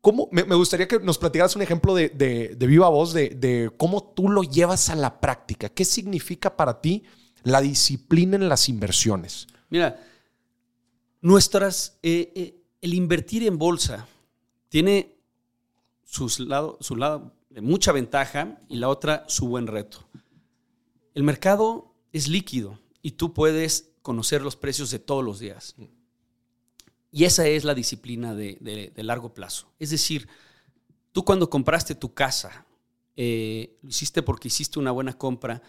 ¿Cómo, 0.00 0.28
me, 0.30 0.42
gustaría 0.42 0.86
que 0.86 1.00
nos 1.00 1.18
platicaras 1.18 1.56
un 1.56 1.62
ejemplo 1.62 1.94
de, 1.94 2.10
de, 2.10 2.66
viva 2.66 2.88
voz 2.88 3.12
de, 3.12 3.72
cómo 3.76 4.12
tú 4.14 4.28
lo 4.28 4.42
llevas 4.42 4.90
a 4.90 4.94
la 4.94 5.20
práctica. 5.20 5.68
¿Qué 5.68 5.84
significa 5.84 6.56
para 6.56 6.80
ti 6.80 7.02
la 7.42 7.60
disciplina 7.60 8.36
en 8.36 8.48
las 8.48 8.68
inversiones? 8.68 9.48
Mira, 9.70 10.00
nuestras, 11.20 11.98
eh, 12.02 12.32
eh, 12.36 12.62
el 12.80 12.94
invertir 12.94 13.44
en 13.44 13.58
bolsa 13.58 14.06
tiene 14.74 15.14
sus 16.02 16.40
lado, 16.40 16.78
su 16.80 16.96
lado, 16.96 17.32
de 17.48 17.60
mucha 17.60 17.92
ventaja 17.92 18.58
y 18.68 18.78
la 18.78 18.88
otra 18.88 19.24
su 19.28 19.46
buen 19.46 19.68
reto. 19.68 20.04
El 21.14 21.22
mercado 21.22 21.94
es 22.12 22.26
líquido 22.26 22.80
y 23.00 23.12
tú 23.12 23.32
puedes 23.32 23.92
conocer 24.02 24.42
los 24.42 24.56
precios 24.56 24.90
de 24.90 24.98
todos 24.98 25.24
los 25.24 25.38
días. 25.38 25.76
Y 27.12 27.22
esa 27.22 27.46
es 27.46 27.62
la 27.62 27.72
disciplina 27.72 28.34
de, 28.34 28.92
largo 28.96 29.32
plazo. 29.32 29.72
Es 29.78 29.90
decir, 29.90 30.26
tú 31.12 31.24
cuando 31.24 31.48
compraste 31.48 31.94
tu 31.94 32.12
casa, 32.12 32.66
eh, 33.14 33.78
lo 33.80 33.90
hiciste 33.90 34.24
porque 34.24 34.48
hiciste 34.48 34.80
una 34.80 34.90
buena 34.90 35.16
compra, 35.16 35.62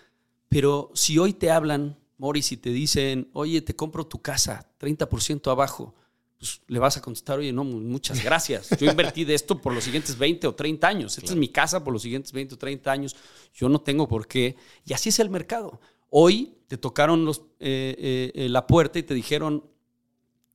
pero 0.49 0.89
si 0.95 1.19
hoy 1.19 1.33
te 1.33 1.51
hablan, 1.51 1.99
Morris, 2.17 2.51
y 2.53 2.57
te 2.57 2.71
dicen, 2.71 3.29
oye, 3.33 3.61
te 3.61 3.75
compro 3.75 4.07
tu 4.07 4.23
casa 4.23 4.67
30% 4.79 5.51
abajo, 5.51 5.93
pues 6.37 6.61
le 6.67 6.79
vas 6.79 6.97
a 6.97 7.01
contestar, 7.01 7.39
oye, 7.39 7.53
no, 7.53 7.63
muchas 7.63 8.23
gracias. 8.23 8.69
Yo 8.79 8.89
invertí 8.89 9.23
de 9.23 9.33
esto 9.33 9.61
por 9.61 9.73
los 9.73 9.83
siguientes 9.83 10.17
20 10.17 10.47
o 10.47 10.55
30 10.55 10.87
años. 10.87 11.17
Esta 11.17 11.31
es 11.31 11.37
mi 11.37 11.49
casa 11.49 11.83
por 11.83 11.93
los 11.93 12.01
siguientes 12.01 12.31
20 12.31 12.55
o 12.55 12.57
30 12.57 12.91
años. 12.91 13.15
Yo 13.53 13.69
no 13.69 13.79
tengo 13.79 14.07
por 14.07 14.27
qué. 14.27 14.55
Y 14.85 14.93
así 14.93 15.09
es 15.09 15.19
el 15.19 15.29
mercado. 15.29 15.79
Hoy 16.09 16.57
te 16.67 16.77
tocaron 16.77 17.25
los, 17.25 17.41
eh, 17.59 18.31
eh, 18.33 18.49
la 18.49 18.67
puerta 18.67 18.99
y 18.99 19.03
te 19.03 19.13
dijeron, 19.13 19.63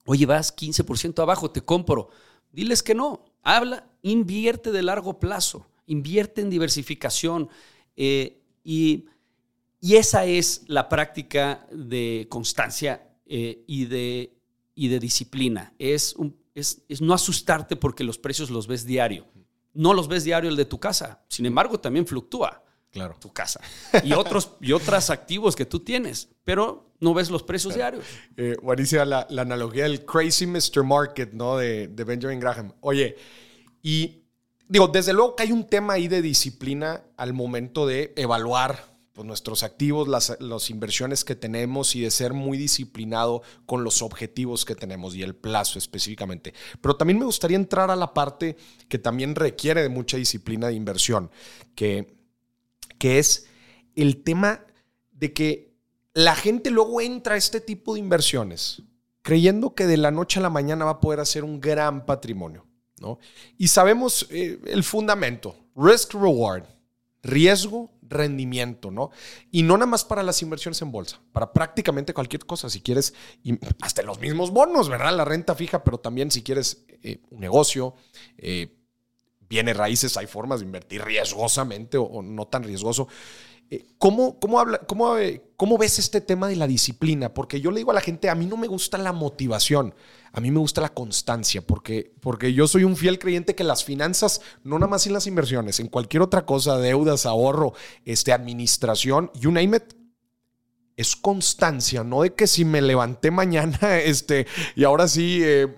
Oye, 0.06 0.26
vas 0.26 0.56
15% 0.56 1.22
abajo, 1.22 1.52
te 1.52 1.60
compro. 1.60 2.10
Diles 2.50 2.82
que 2.82 2.96
no. 2.96 3.24
Habla, 3.42 3.88
invierte 4.02 4.72
de 4.72 4.82
largo 4.82 5.20
plazo, 5.20 5.66
invierte 5.86 6.40
en 6.40 6.50
diversificación. 6.50 7.48
Eh, 7.96 8.42
y, 8.64 9.06
esa 9.80 10.26
es 10.26 10.64
la 10.66 10.88
práctica 10.88 11.66
de 11.72 12.26
constancia 12.28 13.08
eh, 13.24 13.64
y, 13.68 13.86
de, 13.86 14.36
y, 14.74 14.88
de, 14.88 15.00
disciplina. 15.00 15.74
Es, 15.78 16.14
es, 16.54 16.82
es 16.88 17.00
no 17.00 17.14
asustarte 17.14 17.76
porque 17.76 18.04
los 18.04 18.18
precios 18.18 18.50
los 18.50 18.66
ves 18.66 18.84
diario. 18.84 19.26
No 19.72 19.94
los 19.94 20.08
ves 20.08 20.24
diario 20.24 20.50
el 20.50 20.56
de 20.56 20.64
tu 20.64 20.80
casa. 20.80 21.24
Sin 21.28 21.46
embargo, 21.46 21.78
también 21.78 22.06
fluctúa 22.06 22.62
claro. 22.90 23.16
tu 23.20 23.32
casa. 23.32 23.60
Y 24.04 24.12
otros 24.12 24.52
y 24.60 24.72
otros 24.72 25.10
activos 25.10 25.56
que 25.56 25.64
tú 25.64 25.80
tienes, 25.80 26.28
pero 26.44 26.92
no 27.00 27.14
ves 27.14 27.30
los 27.30 27.42
precios 27.42 27.74
diarios. 27.74 28.04
Eh, 28.36 28.56
buenísima 28.62 29.04
la, 29.04 29.26
analogía 29.38 29.84
del 29.84 30.04
Crazy 30.04 30.46
Mr. 30.46 30.84
Market, 30.84 31.32
¿no? 31.32 31.56
De, 31.56 31.86
Benjamin 31.88 32.40
Graham. 32.40 32.72
Oye, 32.80 33.16
y 33.82 34.24
digo, 34.68 34.88
desde 34.88 35.12
luego 35.12 35.36
que 35.36 35.44
hay 35.44 35.52
un 35.52 35.66
tema 35.66 35.94
ahí 35.94 36.08
de 36.08 36.22
disciplina 36.22 37.04
al 37.16 37.32
momento 37.32 37.86
de 37.86 38.12
evaluar 38.16 38.89
pues, 39.20 39.26
nuestros 39.26 39.62
activos, 39.62 40.08
las, 40.08 40.70
inversiones 40.70 41.26
que 41.26 41.34
tenemos 41.34 41.94
y 41.94 42.00
de 42.00 42.10
ser 42.10 42.32
muy 42.32 42.56
disciplinado 42.56 43.42
con 43.66 43.84
los 43.84 44.00
objetivos 44.00 44.64
que 44.64 44.74
tenemos 44.74 45.14
y 45.14 45.22
el 45.22 45.34
plazo 45.34 45.78
específicamente. 45.78 46.54
Pero 46.80 46.96
también 46.96 47.18
me 47.18 47.26
gustaría 47.26 47.58
entrar 47.58 47.90
a 47.90 47.96
la 47.96 48.14
parte 48.14 48.56
que 48.88 48.98
también 48.98 49.34
requiere 49.34 49.82
de 49.82 49.90
mucha 49.90 50.16
disciplina 50.16 50.68
de 50.68 50.72
inversión, 50.72 51.30
que 51.74 52.16
que 52.96 53.18
es 53.18 53.46
el 53.94 54.22
tema 54.22 54.64
de 55.12 55.34
que 55.34 55.74
la 56.14 56.34
gente 56.34 56.70
luego 56.70 57.02
entra 57.02 57.34
a 57.34 57.38
este 57.38 57.60
tipo 57.60 57.92
de 57.92 58.00
inversiones 58.00 58.82
creyendo 59.20 59.74
que 59.74 59.86
de 59.86 59.98
la 59.98 60.10
noche 60.10 60.40
a 60.40 60.42
la 60.42 60.48
mañana 60.48 60.86
va 60.86 60.92
a 60.92 61.00
poder 61.00 61.20
hacer 61.20 61.44
un 61.44 61.60
gran 61.60 62.06
patrimonio. 62.06 62.66
¿no? 63.00 63.18
Y 63.58 63.68
sabemos 63.68 64.26
eh, 64.30 64.58
el 64.64 64.82
fundamento, 64.82 65.56
risk 65.76 66.14
reward, 66.14 66.64
riesgo, 67.22 67.90
rendimiento, 68.10 68.90
¿no? 68.90 69.10
Y 69.50 69.62
no 69.62 69.78
nada 69.78 69.86
más 69.86 70.04
para 70.04 70.22
las 70.22 70.42
inversiones 70.42 70.82
en 70.82 70.92
bolsa, 70.92 71.20
para 71.32 71.52
prácticamente 71.52 72.12
cualquier 72.12 72.44
cosa, 72.44 72.68
si 72.68 72.82
quieres, 72.82 73.14
hasta 73.80 74.02
los 74.02 74.20
mismos 74.20 74.50
bonos, 74.50 74.88
¿verdad? 74.88 75.16
La 75.16 75.24
renta 75.24 75.54
fija, 75.54 75.82
pero 75.82 75.98
también 75.98 76.30
si 76.30 76.42
quieres 76.42 76.84
eh, 77.02 77.22
un 77.30 77.40
negocio, 77.40 77.94
eh, 78.36 78.76
raíces 79.74 80.16
hay 80.16 80.26
formas 80.26 80.60
de 80.60 80.66
invertir 80.66 81.02
riesgosamente 81.02 81.98
o, 81.98 82.22
no 82.22 82.46
tan 82.46 82.62
riesgoso. 82.62 83.08
Eh, 83.70 83.86
¿Cómo, 83.98 84.38
cómo, 84.40 84.58
habla, 84.58 84.78
cómo, 84.78 85.16
eh, 85.18 85.42
¿Cómo 85.60 85.76
ves 85.76 85.98
este 85.98 86.22
tema 86.22 86.48
de 86.48 86.56
la 86.56 86.66
disciplina? 86.66 87.34
Porque 87.34 87.60
yo 87.60 87.70
le 87.70 87.80
digo 87.80 87.90
a 87.90 87.94
la 87.94 88.00
gente, 88.00 88.30
a 88.30 88.34
mí 88.34 88.46
no 88.46 88.56
me 88.56 88.66
gusta 88.66 88.96
la 88.96 89.12
motivación, 89.12 89.94
a 90.32 90.40
mí 90.40 90.50
me 90.50 90.58
gusta 90.58 90.80
la 90.80 90.94
constancia, 90.94 91.60
porque, 91.60 92.14
porque 92.22 92.54
yo 92.54 92.66
soy 92.66 92.84
un 92.84 92.96
fiel 92.96 93.18
creyente 93.18 93.54
que 93.54 93.62
las 93.62 93.84
finanzas, 93.84 94.40
no 94.64 94.78
nada 94.78 94.88
más 94.88 95.06
en 95.06 95.12
las 95.12 95.26
inversiones, 95.26 95.78
en 95.78 95.88
cualquier 95.88 96.22
otra 96.22 96.46
cosa, 96.46 96.78
deudas, 96.78 97.26
ahorro, 97.26 97.74
este, 98.06 98.32
administración, 98.32 99.30
you 99.34 99.52
name 99.52 99.76
it, 99.76 99.92
es 100.96 101.14
constancia, 101.14 102.04
no 102.04 102.22
de 102.22 102.32
que 102.32 102.46
si 102.46 102.64
me 102.64 102.80
levanté 102.80 103.30
mañana 103.30 103.98
este, 103.98 104.46
y 104.74 104.84
ahora 104.84 105.08
sí... 105.08 105.40
Eh, 105.42 105.68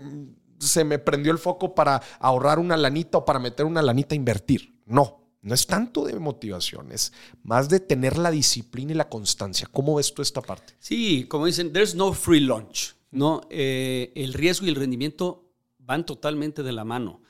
se 0.61 0.85
me 0.85 1.01
prendió 1.01 1.33
el 1.33 1.39
foco 1.39 1.75
para 1.75 2.01
ahorrar 2.21 2.61
una 2.61 2.77
lanita 2.77 3.19
o 3.19 3.25
para 3.25 3.41
meter 3.41 3.67
una 3.67 3.83
lanita 3.83 4.15
a 4.15 4.17
invertir. 4.17 4.81
No, 4.87 5.22
no 5.43 5.55
es 5.55 5.67
tanto 5.67 6.05
de 6.05 6.19
motivación, 6.19 6.93
es 6.93 7.13
más 7.43 7.69
de 7.69 7.81
tener 7.81 8.17
la 8.17 8.31
disciplina 8.31 8.93
y 8.93 8.95
la 8.95 9.09
constancia. 9.09 9.69
¿Cómo 9.71 9.97
ves 9.97 10.15
tú 10.15 10.23
esta 10.23 10.41
parte? 10.41 10.75
Sí, 10.79 11.27
como 11.29 11.47
dicen, 11.47 11.73
there's 11.73 11.95
no 11.95 12.13
free 12.13 12.41
lunch. 12.41 12.95
¿no? 13.13 13.43
Eh, 13.51 14.11
el 14.17 14.33
riesgo 14.33 14.67
y 14.67 14.71
el 14.71 14.75
rendimiento 14.75 15.45
van 15.79 16.05
totalmente 16.05 16.63
de 16.63 16.73
la 16.73 16.85
mano. 16.85 17.23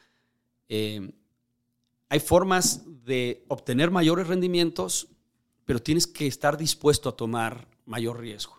Eh, 0.69 1.13
hay 2.09 2.21
formas 2.21 2.83
de 3.05 3.45
obtener 3.49 3.91
mayores 3.91 4.29
rendimientos, 4.29 5.09
pero 5.65 5.83
tienes 5.83 6.07
que 6.07 6.27
estar 6.27 6.57
dispuesto 6.57 7.09
a 7.09 7.17
tomar 7.17 7.69
mayor 7.85 8.21
riesgo, 8.21 8.57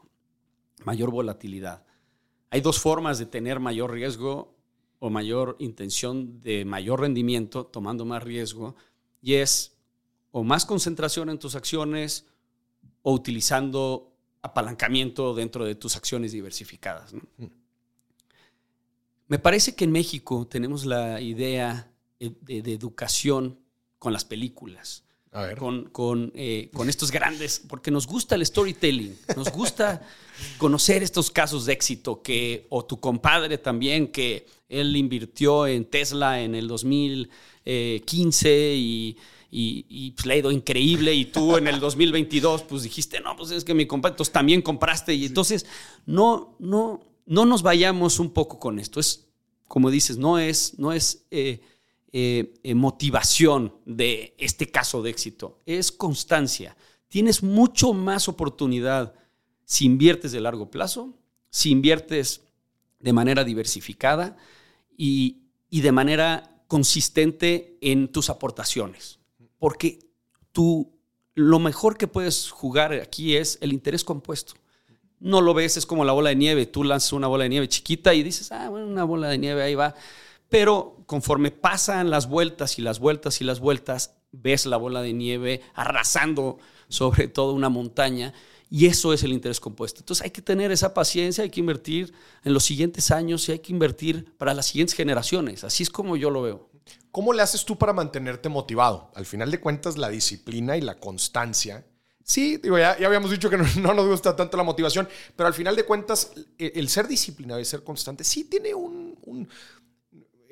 mayor 0.84 1.12
volatilidad. 1.12 1.84
Hay 2.50 2.62
dos 2.62 2.80
formas 2.80 3.18
de 3.18 3.26
tener 3.26 3.60
mayor 3.60 3.92
riesgo 3.92 4.54
o 5.00 5.10
mayor 5.10 5.56
intención 5.60 6.42
de 6.42 6.66
mayor 6.66 7.02
rendimiento, 7.02 7.66
tomando 7.66 8.06
más 8.06 8.24
riesgo, 8.24 8.76
y 9.24 9.36
es 9.36 9.72
o 10.32 10.44
más 10.44 10.66
concentración 10.66 11.30
en 11.30 11.40
tus 11.40 11.56
acciones 11.56 12.26
o 13.02 13.14
utilizando 13.14 14.12
apalancamiento 14.42 15.34
dentro 15.34 15.66
de 15.66 15.76
tus 15.76 15.96
acciones 15.96 16.34
diversificadas. 16.34 17.14
Mm. 17.14 17.46
Me 19.28 19.40
parece 19.40 19.74
que 19.76 19.86
en 19.86 19.92
México 19.92 20.46
tenemos 20.46 20.86
la 20.86 21.22
idea 21.22 21.90
de, 22.20 22.62
de 22.62 22.74
educación 22.74 23.60
con 23.98 24.12
las 24.12 24.26
películas. 24.26 25.06
Con, 25.58 25.86
con, 25.86 26.32
eh, 26.36 26.70
con, 26.72 26.90
estos 26.90 27.10
grandes, 27.10 27.60
porque 27.68 27.90
nos 27.90 28.06
gusta 28.06 28.36
el 28.36 28.46
storytelling, 28.46 29.18
nos 29.36 29.52
gusta 29.52 30.08
conocer 30.60 31.02
estos 31.02 31.32
casos 31.32 31.66
de 31.66 31.74
éxito, 31.74 32.22
que, 32.22 32.68
o 32.70 32.86
tu 32.86 33.00
compadre 33.00 33.58
también, 33.58 34.10
que 34.10 34.46
él 34.70 34.96
invirtió 34.96 35.66
en 35.66 35.86
Tesla 35.86 36.40
en 36.40 36.54
el 36.54 36.68
2015 36.68 38.76
y, 38.76 39.18
y, 39.50 40.12
pues, 40.12 40.28
le 40.28 40.36
ha 40.36 40.38
ido 40.38 40.52
increíble, 40.52 41.16
y 41.16 41.26
tú 41.26 41.58
en 41.58 41.68
el 41.68 41.80
2022 41.80 42.62
pues 42.64 42.84
dijiste, 42.84 43.20
no, 43.20 43.36
pues 43.36 43.50
es 43.50 43.64
que 43.64 43.74
mi 43.74 43.88
compadre, 43.88 44.14
entonces 44.14 44.34
también 44.34 44.62
compraste, 44.62 45.16
y 45.16 45.26
entonces 45.26 45.66
no, 46.06 46.56
no, 46.60 47.02
no 47.26 47.46
nos 47.46 47.64
vayamos 47.64 48.20
un 48.20 48.30
poco 48.30 48.60
con 48.60 48.78
esto, 48.78 49.00
es, 49.00 49.26
como 49.68 49.90
dices, 49.90 50.18
no 50.18 50.38
es, 50.38 50.78
no 50.78 50.94
es... 50.94 51.26
Eh, 51.32 51.60
eh, 52.16 52.54
eh, 52.62 52.76
motivación 52.76 53.74
de 53.88 54.36
este 54.38 54.70
caso 54.70 55.02
de 55.02 55.10
éxito, 55.10 55.58
es 55.66 55.92
constancia. 55.92 56.78
Tienes 57.08 57.42
mucho 57.42 57.92
más 57.94 58.28
oportunidad 58.28 59.16
si 59.66 59.86
inviertes 59.86 60.32
de 60.32 60.40
largo 60.40 60.70
plazo, 60.70 61.16
si 61.50 61.72
inviertes 61.72 62.42
de 63.00 63.14
manera 63.14 63.44
diversificada 63.44 64.38
y, 64.96 65.40
de 65.72 65.92
manera 65.92 66.64
consistente 66.68 67.80
en 67.82 68.12
tus 68.12 68.30
aportaciones. 68.30 69.18
Porque 69.58 69.98
tú, 70.52 70.94
lo 71.34 71.58
mejor 71.58 71.98
que 71.98 72.08
puedes 72.08 72.52
jugar 72.52 72.94
aquí 72.94 73.38
es 73.38 73.58
el 73.60 73.74
interés 73.74 74.04
compuesto. 74.04 74.54
No 75.20 75.42
lo 75.42 75.56
ves, 75.56 75.78
es 75.78 75.88
como 75.88 76.06
la 76.06 76.14
bola 76.14 76.30
de 76.30 76.36
nieve. 76.36 76.68
Tú 76.68 76.84
lanzas 76.84 77.14
una 77.14 77.26
bola 77.26 77.46
de 77.46 77.50
nieve 77.50 77.68
chiquita 77.68 78.14
y 78.14 78.22
dices, 78.22 78.52
ah, 78.52 78.70
una 78.70 79.04
bola 79.04 79.30
de 79.30 79.40
nieve 79.40 79.64
ahí 79.64 79.74
va 79.74 79.96
pero 80.54 81.04
conforme 81.08 81.50
pasan 81.50 82.12
las 82.12 82.30
vueltas 82.30 82.78
y 82.78 82.84
las 82.84 83.00
vueltas 83.00 83.42
y 83.42 83.44
las 83.44 83.60
vueltas, 83.60 84.18
ves 84.32 84.68
la 84.68 84.78
bola 84.78 85.02
de 85.02 85.12
nieve 85.12 85.62
arrasando 85.74 86.60
sobre 86.90 87.28
toda 87.28 87.54
una 87.54 87.70
montaña 87.70 88.36
y 88.70 88.86
eso 88.86 89.14
es 89.14 89.24
el 89.24 89.34
interés 89.34 89.60
compuesto. 89.60 90.02
Entonces 90.02 90.24
hay 90.24 90.30
que 90.30 90.44
tener 90.44 90.72
esa 90.72 90.94
paciencia, 90.94 91.44
hay 91.44 91.50
que 91.50 91.60
invertir 91.60 92.14
en 92.44 92.54
los 92.54 92.64
siguientes 92.64 93.10
años 93.10 93.50
y 93.50 93.54
hay 93.54 93.60
que 93.60 93.72
invertir 93.72 94.32
para 94.38 94.54
las 94.54 94.68
siguientes 94.68 94.96
generaciones. 94.96 95.64
Así 95.64 95.82
es 95.82 95.90
como 95.90 96.18
yo 96.18 96.30
lo 96.30 96.44
veo. 96.44 96.70
¿Cómo 97.10 97.34
le 97.34 97.42
haces 97.42 97.66
tú 97.66 97.76
para 97.76 97.92
mantenerte 97.92 98.48
motivado? 98.48 99.10
Al 99.16 99.26
final 99.26 99.50
de 99.50 99.60
cuentas, 99.60 99.98
la 99.98 100.10
disciplina 100.10 100.78
y 100.78 100.82
la 100.82 101.00
constancia. 101.00 101.84
Sí, 102.24 102.58
digo, 102.58 102.78
ya, 102.78 102.92
habíamos 102.92 103.32
dicho 103.32 103.50
que 103.50 103.58
no, 103.58 103.94
nos 103.96 104.08
gusta 104.08 104.36
tanto 104.36 104.56
la 104.56 104.64
motivación, 104.64 105.10
pero 105.36 105.48
al 105.48 105.56
final 105.56 105.76
de 105.76 105.84
cuentas, 105.84 106.32
el, 106.60 106.90
ser 106.90 107.08
disciplinado 107.08 107.60
y 107.60 107.66
ser 107.66 107.84
constante 107.84 108.24
sí 108.24 108.44
tiene 108.44 108.76
un 108.76 109.50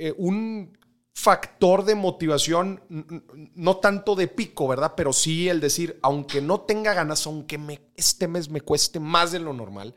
eh, 0.07 0.13
un 0.17 0.77
factor 1.13 1.83
de 1.83 1.95
motivación, 1.95 2.83
no 3.55 3.77
tanto 3.77 4.15
de 4.15 4.27
pico, 4.27 4.67
¿verdad? 4.67 4.93
Pero 4.95 5.13
sí 5.13 5.49
el 5.49 5.59
decir, 5.59 5.99
aunque 6.01 6.41
no 6.41 6.61
tenga 6.61 6.93
ganas, 6.93 7.25
aunque 7.27 7.57
me, 7.57 7.91
este 7.95 8.27
mes 8.27 8.49
me 8.49 8.61
cueste 8.61 8.99
más 8.99 9.31
de 9.31 9.39
lo 9.39 9.53
normal, 9.53 9.93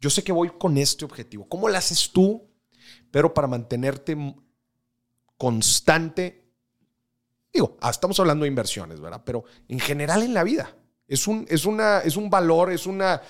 yo 0.00 0.10
sé 0.10 0.22
que 0.22 0.32
voy 0.32 0.50
con 0.58 0.76
este 0.78 1.04
objetivo. 1.04 1.48
¿Cómo 1.48 1.68
lo 1.68 1.76
haces 1.76 2.10
tú? 2.12 2.50
Pero 3.10 3.32
para 3.32 3.48
mantenerte 3.48 4.16
constante 5.36 6.46
Digo, 7.56 7.78
ah, 7.80 7.88
estamos 7.88 8.20
hablando 8.20 8.42
de 8.42 8.50
inversiones, 8.50 9.00
¿verdad? 9.00 9.22
Pero 9.24 9.44
en 9.68 9.80
general 9.80 10.22
en 10.22 10.34
la 10.34 10.44
vida. 10.44 10.76
Es 11.08 11.26
un, 11.26 11.46
es 11.48 11.64
una, 11.64 12.00
es 12.00 12.18
un 12.18 12.28
valor, 12.28 12.70
es 12.70 12.84
una 12.84 13.22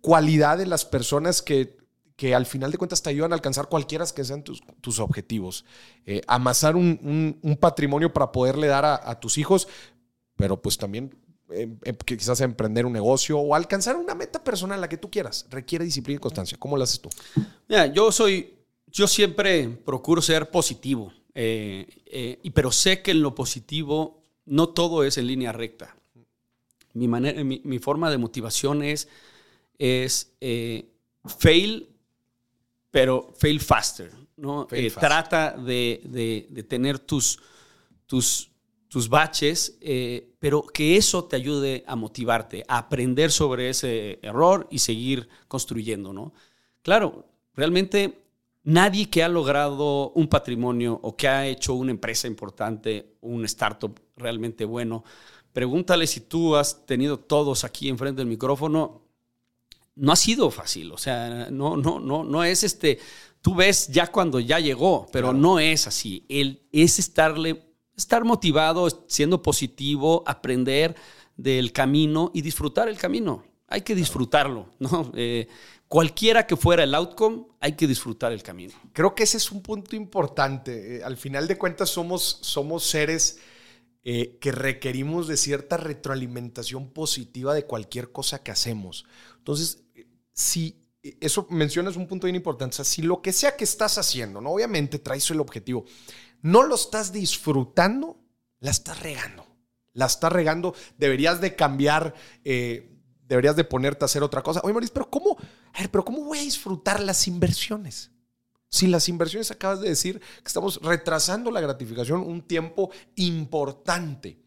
cualidad 0.00 0.58
de 0.58 0.66
las 0.66 0.84
personas 0.84 1.42
que, 1.42 1.76
que 2.16 2.34
al 2.34 2.46
final 2.46 2.70
de 2.70 2.78
cuentas 2.78 3.02
te 3.02 3.10
ayudan 3.10 3.32
a 3.32 3.34
alcanzar 3.34 3.68
cualquiera 3.68 4.04
que 4.06 4.24
sean 4.24 4.42
tus, 4.42 4.62
tus 4.80 5.00
objetivos. 5.00 5.64
Eh, 6.06 6.22
amasar 6.26 6.76
un, 6.76 7.38
un, 7.42 7.56
patrimonio 7.56 8.12
para 8.12 8.30
poderle 8.30 8.68
dar 8.68 8.84
a, 8.84 9.20
tus 9.20 9.36
hijos, 9.38 9.66
pero 10.36 10.60
pues 10.62 10.78
también 10.78 11.16
eh, 11.50 11.68
eh, 11.82 11.96
quizás 12.04 12.40
emprender 12.40 12.86
un 12.86 12.92
negocio 12.92 13.38
o 13.38 13.54
alcanzar 13.54 13.96
una 13.96 14.14
meta 14.14 14.42
personal, 14.44 14.80
la 14.80 14.88
que 14.88 14.96
tú 14.96 15.10
quieras. 15.10 15.46
Requiere 15.50 15.84
disciplina 15.84 16.18
y 16.18 16.20
constancia. 16.20 16.56
¿Cómo 16.58 16.76
lo 16.76 16.84
haces 16.84 17.00
tú? 17.00 17.08
Yo 17.92 18.12
soy, 18.12 18.54
yo 18.86 19.08
siempre 19.08 19.68
procuro 19.68 20.22
ser 20.22 20.50
positivo, 20.50 21.12
y, 21.34 22.50
pero 22.50 22.70
sé 22.70 23.02
que 23.02 23.10
en 23.10 23.22
lo 23.22 23.34
positivo 23.34 24.22
no 24.46 24.68
todo 24.68 25.02
es 25.02 25.18
en 25.18 25.26
línea 25.26 25.50
recta. 25.50 25.96
Mi, 26.92 27.08
manera, 27.08 27.42
mi 27.42 27.78
forma 27.80 28.08
de 28.08 28.18
motivación 28.18 28.84
es, 28.84 29.08
es 29.78 30.30
fail 31.24 31.93
pero 32.94 33.34
fail 33.36 33.58
faster, 33.58 34.12
¿no? 34.36 34.68
Eh, 34.70 34.88
trata 34.88 35.50
de, 35.50 36.64
tener 36.68 37.00
tus, 37.00 37.40
tus, 38.06 38.52
tus 38.86 39.08
baches, 39.08 39.76
eh, 39.80 40.30
pero 40.38 40.62
que 40.62 40.96
eso 40.96 41.24
te 41.24 41.34
ayude 41.34 41.82
a 41.88 41.96
motivarte, 41.96 42.62
a 42.68 42.78
aprender 42.78 43.32
sobre 43.32 43.68
ese 43.68 44.20
error 44.22 44.68
y 44.70 44.78
seguir 44.78 45.28
construyendo, 45.48 46.12
¿no? 46.12 46.34
Claro, 46.82 47.26
realmente 47.56 48.26
nadie 48.62 49.10
que 49.10 49.24
ha 49.24 49.28
logrado 49.28 50.10
un 50.10 50.28
patrimonio 50.28 51.00
o 51.02 51.16
que 51.16 51.26
ha 51.26 51.48
hecho 51.48 51.74
una 51.74 51.90
empresa 51.90 52.28
importante, 52.28 53.16
un 53.22 53.44
startup 53.46 53.98
realmente 54.16 54.64
bueno, 54.64 55.02
pregúntale 55.52 56.06
si 56.06 56.20
tú 56.20 56.54
has 56.54 56.86
tenido 56.86 57.18
todos 57.18 57.64
aquí 57.64 57.88
enfrente 57.88 58.20
del 58.20 58.28
micrófono, 58.28 59.03
no 59.96 60.12
ha 60.12 60.16
sido 60.16 60.50
fácil, 60.50 60.92
o 60.92 60.98
sea, 60.98 61.48
no, 61.50 61.76
no, 61.76 62.00
no, 62.00 62.24
no 62.24 62.44
es 62.44 62.64
este, 62.64 62.98
tú 63.44 63.54
ves 63.54 63.88
ya 63.88 64.06
cuando 64.08 64.40
ya 64.40 64.58
llegó, 64.58 65.06
pero 65.12 65.34
no 65.34 65.60
es 65.60 65.86
así. 65.86 66.24
El, 66.30 66.62
es 66.72 66.98
estarle, 66.98 67.62
estar 67.96 68.24
motivado, 68.24 69.04
siendo 69.06 69.42
positivo, 69.42 70.24
aprender 70.26 70.96
del 71.36 71.72
camino 71.72 72.30
y 72.32 72.40
disfrutar 72.40 72.88
el 72.88 72.96
camino. 72.96 73.44
Hay 73.68 73.82
que 73.82 73.94
disfrutarlo, 73.94 74.70
¿no? 74.78 75.12
Eh, 75.14 75.46
cualquiera 75.88 76.46
que 76.46 76.56
fuera 76.56 76.84
el 76.84 76.94
outcome, 76.94 77.44
hay 77.60 77.72
que 77.72 77.86
disfrutar 77.86 78.32
el 78.32 78.42
camino. 78.42 78.72
Creo 78.92 79.14
que 79.14 79.24
ese 79.24 79.36
es 79.36 79.52
un 79.52 79.62
punto 79.62 79.94
importante. 79.94 80.96
Eh, 80.96 81.04
al 81.04 81.16
final 81.16 81.46
de 81.46 81.58
cuentas 81.58 81.90
somos, 81.90 82.38
somos 82.40 82.84
seres 82.84 83.38
eh, 84.04 84.38
que 84.40 84.52
requerimos 84.52 85.28
de 85.28 85.36
cierta 85.36 85.76
retroalimentación 85.76 86.90
positiva 86.90 87.54
de 87.54 87.64
cualquier 87.64 88.10
cosa 88.10 88.42
que 88.42 88.50
hacemos. 88.50 89.04
Entonces, 89.38 89.83
si 90.34 90.84
eso 91.20 91.46
mencionas 91.48 91.96
un 91.96 92.06
punto 92.06 92.26
bien 92.26 92.36
importante, 92.36 92.84
si 92.84 93.02
lo 93.02 93.22
que 93.22 93.32
sea 93.32 93.56
que 93.56 93.64
estás 93.64 93.96
haciendo, 93.96 94.40
¿no? 94.40 94.50
obviamente 94.50 94.98
traes 94.98 95.30
el 95.30 95.40
objetivo, 95.40 95.84
no 96.42 96.62
lo 96.62 96.74
estás 96.74 97.12
disfrutando, 97.12 98.18
la 98.60 98.70
estás 98.70 99.00
regando. 99.00 99.46
La 99.94 100.06
estás 100.06 100.32
regando, 100.32 100.74
deberías 100.98 101.40
de 101.40 101.54
cambiar, 101.54 102.14
eh, 102.44 103.00
deberías 103.28 103.54
de 103.54 103.62
ponerte 103.62 104.04
a 104.04 104.06
hacer 104.06 104.24
otra 104.24 104.42
cosa. 104.42 104.60
Oye, 104.64 104.72
Maurice, 104.72 104.92
pero 104.92 105.08
¿cómo, 105.08 105.36
pero 105.90 106.04
¿cómo 106.04 106.24
voy 106.24 106.38
a 106.38 106.42
disfrutar 106.42 106.98
las 107.00 107.28
inversiones? 107.28 108.10
Si 108.68 108.88
las 108.88 109.08
inversiones 109.08 109.52
acabas 109.52 109.80
de 109.80 109.88
decir 109.88 110.18
que 110.18 110.48
estamos 110.48 110.80
retrasando 110.82 111.52
la 111.52 111.60
gratificación 111.60 112.20
un 112.22 112.42
tiempo 112.42 112.90
importante. 113.14 114.43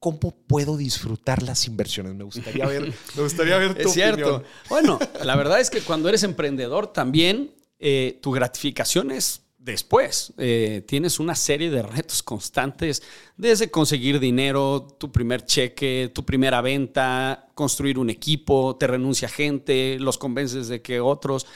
¿Cómo 0.00 0.34
puedo 0.46 0.76
disfrutar 0.76 1.42
las 1.42 1.66
inversiones? 1.66 2.14
Me 2.14 2.24
gustaría 2.24 2.66
ver, 2.66 2.92
me 3.16 3.22
gustaría 3.22 3.58
ver 3.58 3.74
tu 3.74 3.88
es 3.88 3.92
cierto. 3.92 4.44
Bueno, 4.68 4.98
la 5.24 5.36
verdad 5.36 5.60
es 5.60 5.70
que 5.70 5.80
cuando 5.80 6.08
eres 6.08 6.22
emprendedor 6.22 6.92
también 6.92 7.52
eh, 7.78 8.18
tu 8.22 8.32
gratificación 8.32 9.10
es 9.10 9.42
después. 9.68 10.32
Eh, 10.38 10.82
tienes 10.86 11.20
una 11.20 11.34
serie 11.34 11.70
de 11.70 11.82
retos 11.82 12.22
constantes, 12.22 13.02
desde 13.36 13.70
conseguir 13.70 14.18
dinero, 14.18 14.86
tu 14.98 15.12
primer 15.12 15.44
cheque, 15.44 16.10
tu 16.14 16.24
primera 16.24 16.60
venta, 16.60 17.48
construir 17.54 17.98
un 17.98 18.10
equipo, 18.10 18.76
te 18.76 18.86
renuncia 18.86 19.28
gente, 19.28 19.98
los 20.00 20.16
convences 20.16 20.68
de 20.68 20.80
que 20.80 21.00
otros, 21.00 21.46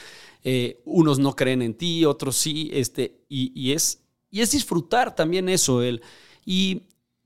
eh, 0.44 0.82
unos 0.84 1.18
no 1.18 1.34
creen 1.34 1.62
en 1.62 1.74
ti, 1.74 2.04
otros 2.04 2.36
sí, 2.36 2.70
este, 2.72 3.24
y, 3.28 3.72
es, 3.72 4.02
y 4.30 4.42
es 4.42 4.50
disfrutar 4.50 5.14
también 5.14 5.48
eso, 5.48 5.82
el, 5.82 6.02
y 6.44 6.82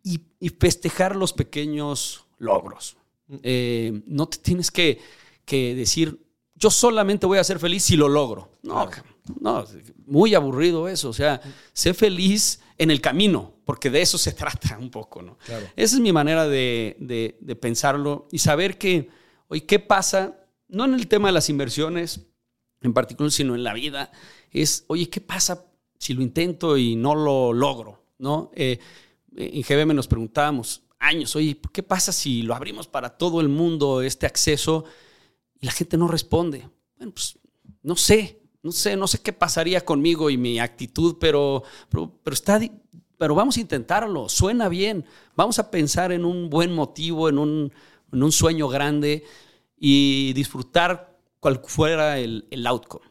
y, 0.06 0.48
festejar 0.50 1.16
los 1.16 1.32
pequeños 1.32 2.24
logros. 2.38 2.96
Mm. 3.26 3.36
Eh, 3.42 4.02
no 4.06 4.28
te 4.28 4.38
tienes 4.38 4.70
que, 4.70 5.00
decir, 5.46 6.20
yo 6.54 6.70
solamente 6.70 7.26
voy 7.26 7.38
a 7.38 7.44
ser 7.44 7.58
feliz 7.58 7.82
si 7.82 7.96
lo 7.96 8.08
logro. 8.08 8.52
No, 8.62 8.88
no, 9.40 9.64
muy 10.06 10.34
aburrido 10.34 10.88
eso. 10.88 11.08
O 11.08 11.12
sea, 11.12 11.40
sé 11.72 11.92
feliz 11.92 12.60
en 12.78 12.90
el 12.90 13.00
camino, 13.00 13.54
porque 13.64 13.90
de 13.90 14.00
eso 14.02 14.16
se 14.16 14.32
trata 14.40 14.78
un 14.78 14.90
poco, 14.90 15.22
¿no? 15.22 15.38
Esa 15.74 15.96
es 15.96 16.00
mi 16.00 16.12
manera 16.12 16.46
de, 16.46 17.56
pensarlo 17.60 18.28
y 18.30 18.38
saber 18.38 18.78
que, 18.78 19.08
oye, 19.48 19.66
¿qué 19.66 19.80
pasa? 19.80 20.38
No 20.68 20.84
en 20.84 20.94
el 20.94 21.08
tema 21.08 21.28
de 21.28 21.32
las 21.32 21.50
inversiones 21.50 22.20
en 22.80 22.92
particular, 22.92 23.32
sino 23.32 23.56
en 23.56 23.64
la 23.64 23.74
vida. 23.74 24.12
Es, 24.52 24.84
oye, 24.86 25.08
¿qué 25.08 25.20
pasa 25.20 25.64
si 25.98 26.14
lo 26.14 26.22
intento 26.22 26.76
y 26.76 26.94
no 26.94 27.16
lo 27.16 27.52
logro? 27.52 28.04
¿No? 28.18 28.50
Eh, 28.54 28.78
en 29.36 29.62
GBM 29.62 29.94
nos 29.94 30.08
preguntábamos 30.08 30.82
años, 30.98 31.36
oye, 31.36 31.60
¿qué 31.72 31.82
pasa 31.82 32.12
si 32.12 32.42
lo 32.42 32.54
abrimos 32.54 32.88
para 32.88 33.10
todo 33.10 33.40
el 33.40 33.48
mundo 33.48 34.02
este 34.02 34.26
acceso 34.26 34.84
y 35.60 35.66
la 35.66 35.72
gente 35.72 35.96
no 35.96 36.08
responde? 36.08 36.68
Bueno, 36.96 37.12
pues 37.12 37.38
no 37.82 37.96
sé, 37.96 38.40
no 38.62 38.72
sé, 38.72 38.96
no 38.96 39.06
sé 39.06 39.20
qué 39.20 39.32
pasaría 39.32 39.84
conmigo 39.84 40.30
y 40.30 40.36
mi 40.36 40.58
actitud, 40.58 41.16
pero, 41.20 41.62
pero, 41.90 42.12
está, 42.32 42.60
pero 43.18 43.34
vamos 43.34 43.56
a 43.56 43.60
intentarlo, 43.60 44.28
suena 44.28 44.68
bien, 44.68 45.04
vamos 45.36 45.58
a 45.58 45.70
pensar 45.70 46.12
en 46.12 46.24
un 46.24 46.50
buen 46.50 46.72
motivo, 46.72 47.28
en 47.28 47.38
un, 47.38 47.72
en 48.12 48.22
un 48.22 48.32
sueño 48.32 48.68
grande 48.68 49.24
y 49.78 50.32
disfrutar 50.32 51.16
cual 51.38 51.60
fuera 51.64 52.18
el, 52.18 52.48
el 52.50 52.66
outcome. 52.66 53.06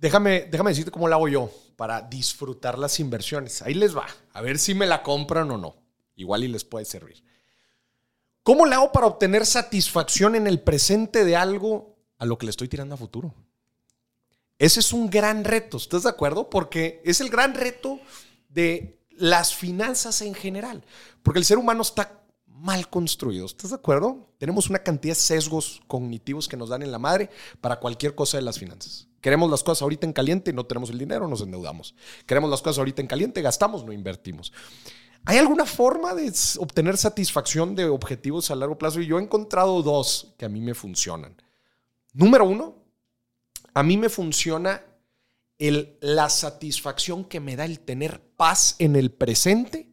Déjame, 0.00 0.48
déjame 0.50 0.70
decirte 0.70 0.90
cómo 0.90 1.08
lo 1.08 1.14
hago 1.14 1.28
yo 1.28 1.52
para 1.76 2.00
disfrutar 2.00 2.78
las 2.78 2.98
inversiones. 3.00 3.60
Ahí 3.60 3.74
les 3.74 3.94
va, 3.94 4.06
a 4.32 4.40
ver 4.40 4.58
si 4.58 4.72
me 4.72 4.86
la 4.86 5.02
compran 5.02 5.50
o 5.50 5.58
no. 5.58 5.76
Igual 6.16 6.44
y 6.44 6.48
les 6.48 6.64
puede 6.64 6.86
servir. 6.86 7.22
¿Cómo 8.42 8.64
le 8.64 8.74
hago 8.74 8.92
para 8.92 9.06
obtener 9.06 9.44
satisfacción 9.44 10.34
en 10.34 10.46
el 10.46 10.60
presente 10.60 11.26
de 11.26 11.36
algo 11.36 11.98
a 12.16 12.24
lo 12.24 12.38
que 12.38 12.46
le 12.46 12.50
estoy 12.50 12.68
tirando 12.68 12.94
a 12.94 12.98
futuro? 12.98 13.34
Ese 14.58 14.80
es 14.80 14.92
un 14.94 15.10
gran 15.10 15.44
reto, 15.44 15.76
¿estás 15.76 16.04
de 16.04 16.10
acuerdo? 16.10 16.48
Porque 16.48 17.02
es 17.04 17.20
el 17.20 17.28
gran 17.28 17.54
reto 17.54 18.00
de 18.48 18.98
las 19.10 19.54
finanzas 19.54 20.22
en 20.22 20.34
general. 20.34 20.82
Porque 21.22 21.38
el 21.38 21.44
ser 21.44 21.58
humano 21.58 21.82
está 21.82 22.22
mal 22.46 22.88
construido, 22.88 23.44
¿estás 23.44 23.70
de 23.70 23.76
acuerdo? 23.76 24.32
Tenemos 24.38 24.70
una 24.70 24.78
cantidad 24.78 25.12
de 25.12 25.20
sesgos 25.20 25.82
cognitivos 25.86 26.48
que 26.48 26.56
nos 26.56 26.70
dan 26.70 26.82
en 26.82 26.92
la 26.92 26.98
madre 26.98 27.28
para 27.60 27.80
cualquier 27.80 28.14
cosa 28.14 28.38
de 28.38 28.42
las 28.42 28.58
finanzas. 28.58 29.09
Queremos 29.20 29.50
las 29.50 29.62
cosas 29.62 29.82
ahorita 29.82 30.06
en 30.06 30.12
caliente, 30.12 30.52
no 30.52 30.64
tenemos 30.64 30.90
el 30.90 30.98
dinero, 30.98 31.28
nos 31.28 31.42
endeudamos. 31.42 31.94
Queremos 32.26 32.50
las 32.50 32.62
cosas 32.62 32.78
ahorita 32.78 33.02
en 33.02 33.08
caliente, 33.08 33.42
gastamos, 33.42 33.84
no 33.84 33.92
invertimos. 33.92 34.52
¿Hay 35.24 35.36
alguna 35.38 35.66
forma 35.66 36.14
de 36.14 36.32
obtener 36.58 36.96
satisfacción 36.96 37.74
de 37.74 37.86
objetivos 37.86 38.50
a 38.50 38.56
largo 38.56 38.78
plazo? 38.78 39.00
Y 39.00 39.06
yo 39.06 39.18
he 39.18 39.22
encontrado 39.22 39.82
dos 39.82 40.34
que 40.38 40.46
a 40.46 40.48
mí 40.48 40.60
me 40.60 40.74
funcionan. 40.74 41.36
Número 42.12 42.44
uno, 42.46 42.76
a 43.74 43.82
mí 43.82 43.96
me 43.96 44.08
funciona 44.08 44.82
la 45.58 46.30
satisfacción 46.30 47.24
que 47.24 47.38
me 47.38 47.54
da 47.54 47.66
el 47.66 47.80
tener 47.80 48.22
paz 48.36 48.76
en 48.78 48.96
el 48.96 49.12
presente, 49.12 49.90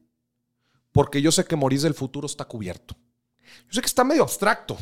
porque 0.94 1.22
yo 1.22 1.32
sé 1.32 1.44
que 1.44 1.58
morir 1.58 1.82
del 1.82 1.94
futuro 1.94 2.26
está 2.26 2.46
cubierto. 2.46 2.96
Yo 3.70 3.74
sé 3.74 3.82
que 3.82 3.88
está 3.88 4.06
medio 4.06 4.24
abstracto, 4.24 4.78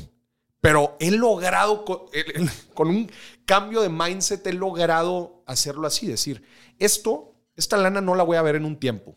pero 0.65 0.97
he 0.99 1.11
logrado, 1.11 1.85
con, 1.85 2.87
un 2.87 3.11
cambio 3.45 3.83
de 3.83 3.89
mindset, 3.89 4.47
he 4.47 4.53
logrado 4.53 5.43
hacerlo 5.45 5.85
así, 5.85 6.07
decir, 6.07 6.43
esto, 6.79 7.35
esta 7.55 7.77
lana 7.77 8.01
no 8.01 8.15
la 8.15 8.23
voy 8.23 8.37
a 8.37 8.41
ver 8.41 8.55
en 8.55 8.65
un 8.65 8.79
tiempo, 8.79 9.15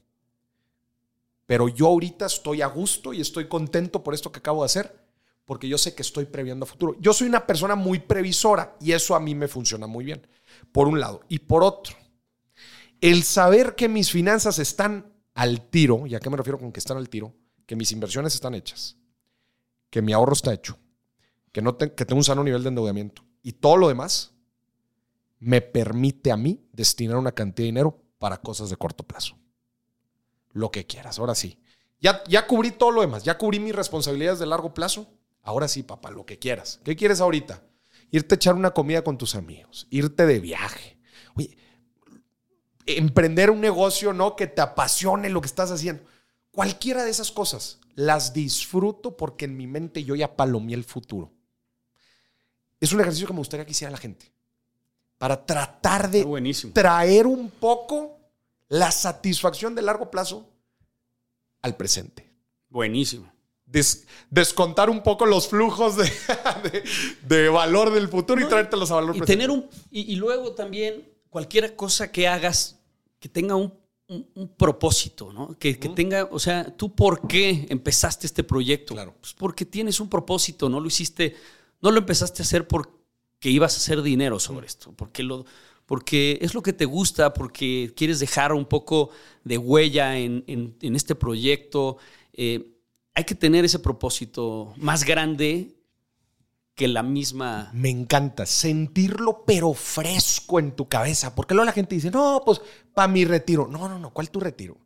pero 1.46 1.70
yo 1.70 1.86
ahorita 1.86 2.26
estoy 2.26 2.60
a 2.60 2.66
gusto 2.66 3.14
y 3.14 3.22
estoy 3.22 3.48
contento 3.48 4.04
por 4.04 4.12
esto 4.12 4.30
que 4.30 4.40
acabo 4.40 4.60
de 4.60 4.66
hacer, 4.66 4.94
porque 5.46 5.66
yo 5.66 5.78
sé 5.78 5.94
que 5.94 6.02
estoy 6.02 6.26
previendo 6.26 6.64
a 6.64 6.68
futuro. 6.68 6.94
Yo 7.00 7.14
soy 7.14 7.28
una 7.28 7.46
persona 7.46 7.74
muy 7.76 8.00
previsora 8.00 8.76
y 8.78 8.92
eso 8.92 9.14
a 9.14 9.20
mí 9.20 9.34
me 9.34 9.48
funciona 9.48 9.86
muy 9.86 10.04
bien, 10.04 10.26
por 10.70 10.86
un 10.86 11.00
lado. 11.00 11.22
Y 11.30 11.38
por 11.38 11.64
otro, 11.64 11.96
el 13.00 13.22
saber 13.22 13.74
que 13.74 13.88
mis 13.88 14.10
finanzas 14.10 14.58
están 14.58 15.14
al 15.32 15.62
tiro, 15.70 16.06
¿y 16.06 16.14
a 16.14 16.20
qué 16.20 16.28
me 16.28 16.36
refiero 16.36 16.58
con 16.58 16.72
que 16.72 16.80
están 16.80 16.98
al 16.98 17.08
tiro? 17.08 17.32
Que 17.64 17.74
mis 17.74 17.90
inversiones 17.90 18.34
están 18.34 18.54
hechas, 18.54 18.98
que 19.88 20.02
mi 20.02 20.12
ahorro 20.12 20.34
está 20.34 20.52
hecho, 20.52 20.76
que, 21.52 21.62
no 21.62 21.76
que 21.78 21.88
tengo 22.04 22.18
un 22.18 22.24
sano 22.24 22.44
nivel 22.44 22.62
de 22.62 22.68
endeudamiento 22.68 23.24
y 23.42 23.52
todo 23.52 23.76
lo 23.76 23.88
demás 23.88 24.34
me 25.38 25.60
permite 25.60 26.32
a 26.32 26.36
mí 26.36 26.60
destinar 26.72 27.16
una 27.16 27.32
cantidad 27.32 27.64
de 27.64 27.68
dinero 27.68 28.02
para 28.18 28.38
cosas 28.38 28.70
de 28.70 28.76
corto 28.76 29.04
plazo. 29.04 29.36
lo 30.52 30.70
que 30.70 30.86
quieras, 30.86 31.18
ahora 31.18 31.34
sí. 31.34 31.60
Ya, 32.00 32.22
ya 32.26 32.46
cubrí 32.46 32.72
todo 32.72 32.90
lo 32.90 33.00
demás, 33.00 33.22
ya 33.22 33.38
cubrí 33.38 33.60
mis 33.60 33.74
responsabilidades 33.74 34.38
de 34.40 34.46
largo 34.46 34.74
plazo. 34.74 35.06
Ahora 35.42 35.68
sí, 35.68 35.82
papá, 35.82 36.10
lo 36.10 36.26
que 36.26 36.38
quieras. 36.38 36.80
¿Qué 36.84 36.96
quieres 36.96 37.20
ahorita? 37.20 37.62
Irte 38.10 38.34
a 38.34 38.36
echar 38.36 38.54
una 38.54 38.72
comida 38.72 39.02
con 39.04 39.18
tus 39.18 39.34
amigos, 39.34 39.86
irte 39.90 40.26
de 40.26 40.40
viaje. 40.40 40.98
Oye, 41.34 41.56
emprender 42.86 43.50
un 43.50 43.60
negocio, 43.60 44.12
¿no? 44.12 44.34
Que 44.34 44.46
te 44.46 44.60
apasione 44.62 45.28
lo 45.28 45.40
que 45.40 45.46
estás 45.46 45.70
haciendo. 45.70 46.02
Cualquiera 46.50 47.04
de 47.04 47.10
esas 47.10 47.30
cosas 47.30 47.78
las 47.94 48.32
disfruto 48.32 49.16
porque 49.16 49.44
en 49.44 49.56
mi 49.56 49.66
mente 49.66 50.04
yo 50.04 50.14
ya 50.14 50.36
palomé 50.36 50.74
el 50.74 50.84
futuro. 50.84 51.32
Es 52.80 52.92
un 52.92 53.00
ejercicio 53.00 53.26
que 53.26 53.32
me 53.32 53.40
gustaría 53.40 53.64
que 53.64 53.72
hiciera 53.72 53.90
la 53.90 53.98
gente. 53.98 54.30
Para 55.18 55.44
tratar 55.44 56.10
de 56.10 56.24
traer 56.72 57.26
un 57.26 57.50
poco 57.50 58.18
la 58.68 58.90
satisfacción 58.90 59.74
de 59.74 59.82
largo 59.82 60.10
plazo 60.10 60.48
al 61.62 61.76
presente. 61.76 62.28
Buenísimo. 62.68 63.32
descontar 64.30 64.88
un 64.90 65.02
poco 65.02 65.26
los 65.26 65.48
flujos 65.48 65.96
de, 65.96 67.48
valor 67.48 67.90
del 67.92 68.08
futuro 68.08 68.40
y 68.40 68.48
traértelos 68.48 68.90
a 68.90 68.96
valor 68.96 69.16
y 69.16 69.20
Tener 69.20 69.50
un, 69.50 69.68
y, 69.90 70.14
luego 70.16 70.52
también 70.52 71.06
cualquier 71.28 71.74
cosa 71.74 72.12
que 72.12 72.28
hagas 72.28 72.78
que 73.18 73.28
tenga 73.28 73.56
un, 73.56 73.76
propósito, 74.56 75.34
¿no? 75.34 75.58
Que, 75.58 75.74
tenga, 75.74 76.28
o 76.30 76.38
sea, 76.38 76.74
tú 76.74 76.94
por 76.94 77.28
qué 77.28 77.66
empezaste 77.68 78.26
este 78.26 78.42
proyecto. 78.42 78.94
Claro. 78.94 79.14
Pues 79.20 79.34
porque 79.34 79.66
tienes 79.66 80.00
un 80.00 80.08
propósito, 80.08 80.70
no 80.70 80.80
lo 80.80 80.86
hiciste, 80.86 81.36
no 81.80 81.90
lo 81.90 81.98
empezaste 81.98 82.42
a 82.42 82.44
hacer 82.44 82.66
porque 82.66 83.50
ibas 83.50 83.74
a 83.74 83.78
hacer 83.78 84.02
dinero 84.02 84.38
sobre 84.38 84.66
esto, 84.66 84.92
porque 84.92 85.22
lo, 85.22 85.44
porque 85.86 86.38
es 86.42 86.54
lo 86.54 86.62
que 86.62 86.72
te 86.72 86.84
gusta, 86.84 87.32
porque 87.32 87.92
quieres 87.96 88.20
dejar 88.20 88.52
un 88.52 88.66
poco 88.66 89.10
de 89.44 89.56
huella 89.58 90.18
en, 90.18 90.76
este 90.80 91.14
proyecto. 91.14 91.96
Eh, 92.32 92.74
hay 93.14 93.24
que 93.24 93.34
tener 93.34 93.64
ese 93.64 93.78
propósito 93.78 94.74
más 94.76 95.04
grande 95.04 95.78
que 96.74 96.88
la 96.88 97.02
misma... 97.02 97.70
Me 97.74 97.90
encanta 97.90 98.46
sentirlo, 98.46 99.44
pero 99.44 99.74
fresco 99.74 100.60
en 100.60 100.76
tu 100.76 100.88
cabeza, 100.88 101.34
porque 101.34 101.54
luego 101.54 101.66
la 101.66 101.72
gente 101.72 101.96
dice, 101.96 102.10
no, 102.10 102.42
pues 102.44 102.60
para 102.94 103.08
mi 103.08 103.24
retiro. 103.24 103.66
No, 103.66 103.88
no, 103.88 103.98
no, 103.98 104.12
¿cuál 104.12 104.30
tu 104.30 104.40
retiro? 104.40 104.76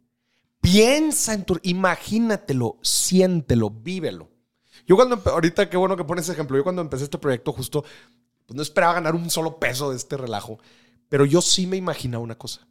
Piensa 0.60 1.34
en 1.34 1.44
tu... 1.44 1.58
Imagínatelo, 1.62 2.78
siéntelo, 2.80 3.68
vívelo. 3.68 4.31
Yo 4.86 4.96
cuando, 4.96 5.20
ahorita 5.24 5.68
qué 5.68 5.76
bueno 5.76 5.96
que 5.96 6.04
pones 6.04 6.24
ese 6.24 6.32
ejemplo, 6.32 6.56
yo 6.56 6.62
cuando 6.62 6.82
empecé 6.82 7.04
este 7.04 7.18
proyecto 7.18 7.52
justo, 7.52 7.84
pues 8.46 8.56
no 8.56 8.62
esperaba 8.62 8.94
ganar 8.94 9.14
un 9.14 9.30
solo 9.30 9.58
peso 9.58 9.90
de 9.90 9.96
este 9.96 10.16
relajo. 10.16 10.58
Pero 11.08 11.24
yo 11.24 11.42
sí 11.42 11.66
me 11.66 11.76
imaginaba 11.76 12.24
una 12.24 12.38
cosa. 12.38 12.66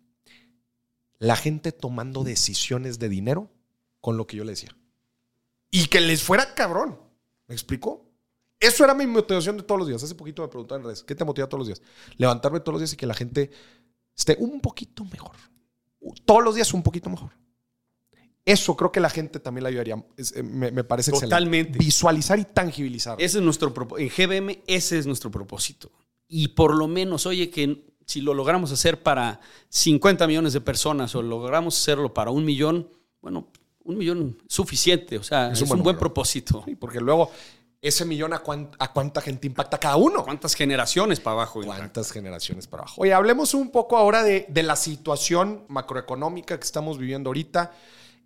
La 1.20 1.36
gente 1.36 1.72
tomando 1.72 2.24
decisiones 2.24 2.98
de 2.98 3.10
dinero 3.10 3.52
con 4.00 4.18
lo 4.18 4.26
que 4.26 4.38
yo 4.38 4.44
le 4.44 4.54
decía. 4.54 4.76
Y 5.70 5.88
que 5.88 6.02
les 6.02 6.24
fuera 6.24 6.56
cabrón. 6.56 7.00
¿Me 7.48 7.54
explico? 7.54 8.06
Eso 8.60 8.84
era 8.84 8.94
mi 8.94 9.08
motivación 9.08 9.58
de 9.58 9.64
todos 9.64 9.80
los 9.80 9.88
días. 9.88 10.04
Hace 10.04 10.16
poquito 10.16 10.42
me 10.42 10.48
preguntaban 10.48 10.82
en 10.82 10.86
redes, 10.88 11.04
¿qué 11.04 11.16
te 11.16 11.26
motiva 11.26 11.48
todos 11.48 11.60
los 11.60 11.68
días? 11.68 11.82
Levantarme 12.18 12.60
todos 12.60 12.74
los 12.74 12.82
días 12.82 12.94
y 12.94 12.98
que 12.98 13.06
la 13.06 13.14
gente 13.14 13.52
esté 14.16 14.38
un 14.40 14.62
poquito 14.62 15.06
mejor. 15.06 15.36
Todos 16.26 16.44
los 16.44 16.56
días 16.56 16.74
un 16.74 16.84
poquito 16.84 17.10
mejor. 17.10 17.32
Eso 18.46 18.76
creo 18.76 18.92
que 18.92 19.00
la 19.00 19.10
gente 19.10 19.40
también 19.40 19.64
la 19.64 19.70
ayudaría. 19.70 20.04
Eh, 20.18 20.44
me, 20.44 20.84
parece 20.84 21.12
Totalmente. 21.12 21.78
Visualizar 21.78 22.40
y 22.40 22.46
tangibilizar. 22.46 23.22
Ese 23.22 23.38
es 23.38 23.44
nuestro 23.44 23.74
En 23.98 24.10
GBM, 24.10 24.62
ese 24.66 24.98
es 24.98 25.06
nuestro 25.06 25.30
propósito. 25.30 25.92
Y 26.28 26.50
por 26.50 26.76
lo 26.76 26.88
menos, 26.88 27.26
oye, 27.26 27.50
que 27.50 27.86
si 28.06 28.22
lo 28.22 28.34
logramos 28.34 28.72
hacer 28.72 29.04
para 29.04 29.40
50 29.70 30.26
millones 30.28 30.54
de 30.54 30.62
personas 30.62 31.14
o 31.16 31.22
logramos 31.22 31.80
hacerlo 31.80 32.14
para 32.14 32.32
un 32.32 32.44
millón, 32.46 32.90
bueno, 33.22 33.48
un 33.84 33.98
millón 33.98 34.38
suficiente, 34.48 35.18
o 35.18 35.24
sea, 35.24 35.52
es, 35.52 35.62
un, 35.62 35.84
buen 35.84 35.98
propósito. 35.98 36.66
porque 36.80 37.00
luego 37.00 37.32
ese 37.82 38.06
millón 38.06 38.32
a, 38.34 38.40
cuánta 38.40 39.22
gente 39.22 39.48
impacta 39.48 39.80
cada 39.80 39.96
uno. 39.96 40.24
¿Cuántas 40.24 40.54
generaciones 40.54 41.20
para 41.20 41.34
abajo? 41.34 41.62
¿Cuántas 41.64 42.12
generaciones 42.12 42.68
para 42.68 42.84
abajo? 42.84 43.02
Oye, 43.02 43.14
hablemos 43.14 43.56
un 43.56 43.72
poco 43.72 43.98
ahora 43.98 44.24
de, 44.24 44.48
la 44.54 44.76
situación 44.76 45.66
macroeconómica 45.68 46.60
que 46.60 46.64
estamos 46.64 47.00
viviendo 47.00 47.30
ahorita. 47.30 47.72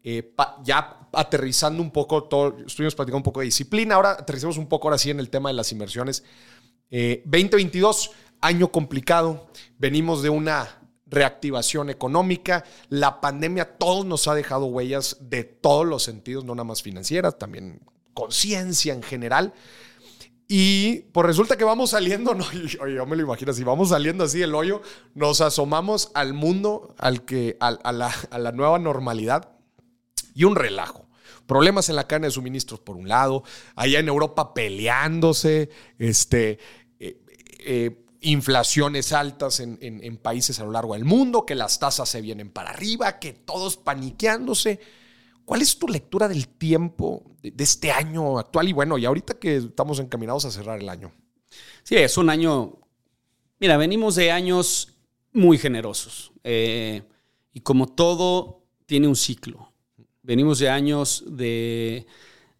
Eh, 0.07 0.35
ya 0.63 1.09
aterrizando 1.13 1.81
un 1.81 1.89
poco, 1.89 2.25
todo, 2.25 2.57
estuvimos 2.67 2.93
platicando 2.93 3.17
un 3.17 3.23
poco 3.23 3.39
de 3.39 3.47
disciplina, 3.47 3.95
ahora 3.95 4.11
aterrizamos 4.11 4.59
un 4.59 4.67
poco 4.67 4.87
ahora 4.87 4.99
sí 4.99 5.09
en 5.09 5.19
el 5.19 5.31
tema 5.31 5.49
de 5.49 5.55
las 5.55 5.71
inversiones. 5.71 6.23
2022 6.91 8.05
eh, 8.05 8.09
año 8.41 8.71
complicado, 8.71 9.47
venimos 9.79 10.21
de 10.21 10.29
una 10.29 10.79
reactivación 11.07 11.89
económica, 11.89 12.63
la 12.89 13.19
pandemia 13.19 13.63
a 13.63 13.77
todos 13.77 14.05
nos 14.05 14.27
ha 14.27 14.35
dejado 14.35 14.67
huellas 14.67 15.17
de 15.21 15.43
todos 15.43 15.87
los 15.87 16.03
sentidos, 16.03 16.45
no 16.45 16.53
nada 16.53 16.65
más 16.65 16.83
financieras, 16.83 17.39
también 17.39 17.81
conciencia 18.13 18.93
en 18.93 19.01
general. 19.01 19.53
Y 20.47 20.99
pues 21.13 21.25
resulta 21.25 21.57
que 21.57 21.63
vamos 21.63 21.89
saliendo, 21.89 22.35
no, 22.35 22.45
yo 22.51 23.07
me 23.07 23.15
lo 23.15 23.23
imagino 23.23 23.49
así, 23.49 23.63
vamos 23.63 23.89
saliendo 23.89 24.23
así 24.25 24.37
del 24.37 24.53
hoyo, 24.53 24.83
nos 25.15 25.41
asomamos 25.41 26.11
al 26.13 26.35
mundo, 26.35 26.93
al 26.99 27.25
que, 27.25 27.57
a, 27.59 27.91
la, 27.91 28.13
a 28.29 28.37
la 28.37 28.51
nueva 28.51 28.77
normalidad 28.77 29.54
y 30.35 30.43
un 30.43 30.55
relajo 30.55 31.05
problemas 31.45 31.89
en 31.89 31.95
la 31.95 32.07
cadena 32.07 32.27
de 32.27 32.31
suministros 32.31 32.79
por 32.79 32.95
un 32.97 33.07
lado, 33.07 33.43
allá 33.75 33.99
en 33.99 34.07
Europa 34.07 34.53
peleándose, 34.53 35.69
este, 35.97 36.59
eh, 36.99 37.21
eh, 37.59 38.05
inflaciones 38.21 39.13
altas 39.13 39.59
en, 39.59 40.17
países 40.17 40.59
a 40.59 40.65
lo 40.65 40.71
largo 40.71 40.93
del 40.93 41.05
mundo, 41.05 41.45
que 41.45 41.55
las 41.55 41.79
tasas 41.79 42.09
se 42.09 42.21
vienen 42.21 42.49
para 42.49 42.71
arriba, 42.71 43.19
que 43.19 43.33
todos 43.33 43.77
paniqueándose. 43.77 44.79
¿Cuál 45.45 45.61
es 45.61 45.77
tu 45.77 45.87
lectura 45.87 46.27
del 46.27 46.47
tiempo 46.47 47.23
de, 47.43 47.53
este 47.63 47.91
año 47.91 48.39
actual? 48.39 48.67
Y 48.67 48.73
bueno, 48.73 48.97
y 48.97 49.05
ahorita 49.05 49.35
que 49.35 49.57
estamos 49.57 49.99
encaminados 49.99 50.45
a 50.45 50.51
cerrar 50.51 50.79
el 50.79 50.89
año. 50.89 51.13
Sí, 51.83 51.95
es 51.95 52.17
un 52.17 52.31
año. 52.31 52.79
Mira, 53.59 53.77
venimos 53.77 54.15
de 54.15 54.31
años 54.31 54.97
muy 55.31 55.59
generosos. 55.59 56.31
Eh, 56.43 57.03
y 57.53 57.59
como 57.59 57.87
todo, 57.87 58.63
tiene 58.87 59.07
un 59.07 59.15
ciclo. 59.15 59.71
Venimos 60.25 60.59
de 60.59 60.69
años 60.69 61.23
de, 61.27 62.05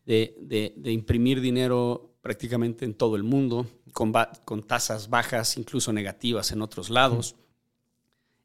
de 0.06 0.92
imprimir 0.92 1.42
dinero 1.42 2.16
prácticamente 2.22 2.86
en 2.86 2.94
todo 2.96 3.16
el 3.16 3.24
mundo 3.24 3.68
con, 3.96 4.64
tasas 4.64 5.10
bajas, 5.10 5.58
incluso 5.58 5.94
negativas 5.94 6.52
en 6.52 6.62
otros 6.62 6.90
lados, 6.90 7.36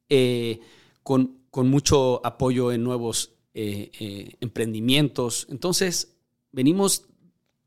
eh, 0.08 0.60
con, 1.02 1.40
mucho 1.52 2.24
apoyo 2.24 2.70
en 2.70 2.84
nuevos 2.84 3.32
eh, 3.52 3.90
eh, 3.98 4.36
emprendimientos. 4.40 5.48
Entonces, 5.50 6.14
venimos 6.52 7.06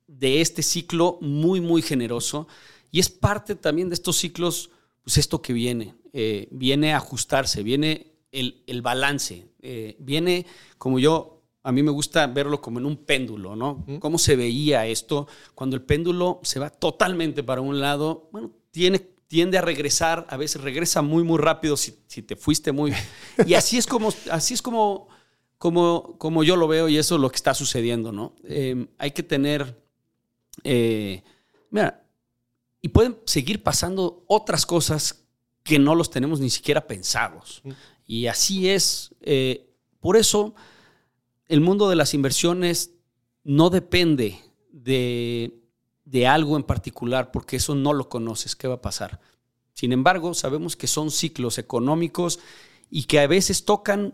de 0.08 0.40
este 0.40 0.64
ciclo 0.64 1.18
muy, 1.20 1.60
muy 1.60 1.82
generoso 1.82 2.48
y 2.90 3.00
es 3.00 3.10
parte 3.10 3.56
también 3.56 3.90
de 3.90 3.96
estos 3.96 4.16
ciclos, 4.18 4.70
pues 5.04 5.18
esto 5.18 5.42
que 5.42 5.52
viene, 5.52 5.96
viene 6.52 6.94
a 6.94 6.98
ajustarse, 6.98 7.64
viene 7.64 8.14
el, 8.32 8.64
el 8.68 8.82
balance, 8.82 9.48
viene 9.98 10.46
como 10.78 11.00
yo 11.00 11.33
a 11.64 11.72
mí 11.72 11.82
me 11.82 11.92
gusta 11.92 12.28
verlo 12.28 12.62
como 12.62 12.80
en 12.80 12.86
un 12.86 12.98
péndulo, 12.98 13.56
¿no? 13.56 13.86
¿Cómo 14.00 14.18
se 14.18 14.36
veía 14.36 14.86
esto? 14.86 15.28
Cuando 15.56 15.78
el 15.78 15.82
péndulo 15.82 16.42
se 16.44 16.60
va 16.60 16.70
totalmente 16.70 17.42
para 17.42 17.62
un 17.62 17.80
lado, 17.80 18.28
bueno, 18.34 18.52
tiene, 18.70 19.00
tiende 19.00 19.58
a 19.58 19.62
regresar, 19.62 20.28
a 20.30 20.36
veces 20.36 20.62
regresa 20.62 21.02
muy, 21.02 21.24
muy 21.24 21.38
rápido 21.38 21.78
si, 21.78 21.92
te 21.92 22.36
fuiste 22.36 22.74
muy... 22.74 22.94
Y 23.48 23.54
así 23.54 23.78
es 23.78 23.88
como, 23.88 24.14
así 24.30 24.54
es 24.54 24.62
como, 24.62 25.08
como, 25.58 26.18
como 26.18 26.44
yo 26.44 26.58
lo 26.58 26.68
veo 26.68 26.90
y 26.90 26.98
eso 26.98 27.16
es 27.16 27.22
lo 27.22 27.30
que 27.30 27.38
está 27.38 27.54
sucediendo, 27.54 28.12
¿no? 28.12 28.36
Em, 28.44 28.88
hay 28.98 29.12
que 29.12 29.24
tener... 29.24 29.82
Eh, 30.66 31.24
mira, 31.70 32.04
y 32.82 32.90
pueden 32.90 33.18
seguir 33.26 33.64
pasando 33.64 34.26
otras 34.28 34.66
cosas 34.66 35.24
que 35.64 35.80
no 35.80 35.96
los 35.96 36.10
tenemos 36.10 36.42
ni 36.42 36.50
siquiera 36.50 36.86
pensados. 36.86 37.64
Y 38.06 38.28
así 38.28 38.70
es. 38.70 39.16
Eh, 39.22 39.70
por 40.02 40.18
eso 40.18 40.54
el 41.48 41.62
mundo 41.62 41.90
de 41.90 41.96
las 41.96 42.14
inversiones 42.14 42.92
no 43.44 43.70
depende 43.70 44.40
de, 44.72 45.60
algo 46.28 46.58
en 46.58 46.64
particular, 46.64 47.32
porque 47.32 47.58
eso 47.58 47.76
no 47.76 47.94
lo 47.94 48.10
conoces, 48.10 48.56
¿qué 48.56 48.68
va 48.68 48.76
a 48.76 48.82
pasar? 48.82 49.20
Sin 49.74 49.92
embargo, 49.92 50.34
sabemos 50.34 50.76
que 50.76 50.88
son 50.88 51.12
ciclos 51.12 51.58
económicos 51.58 52.40
y 52.90 53.04
que 53.04 53.20
a 53.20 53.28
veces 53.28 53.66
tocan 53.66 54.14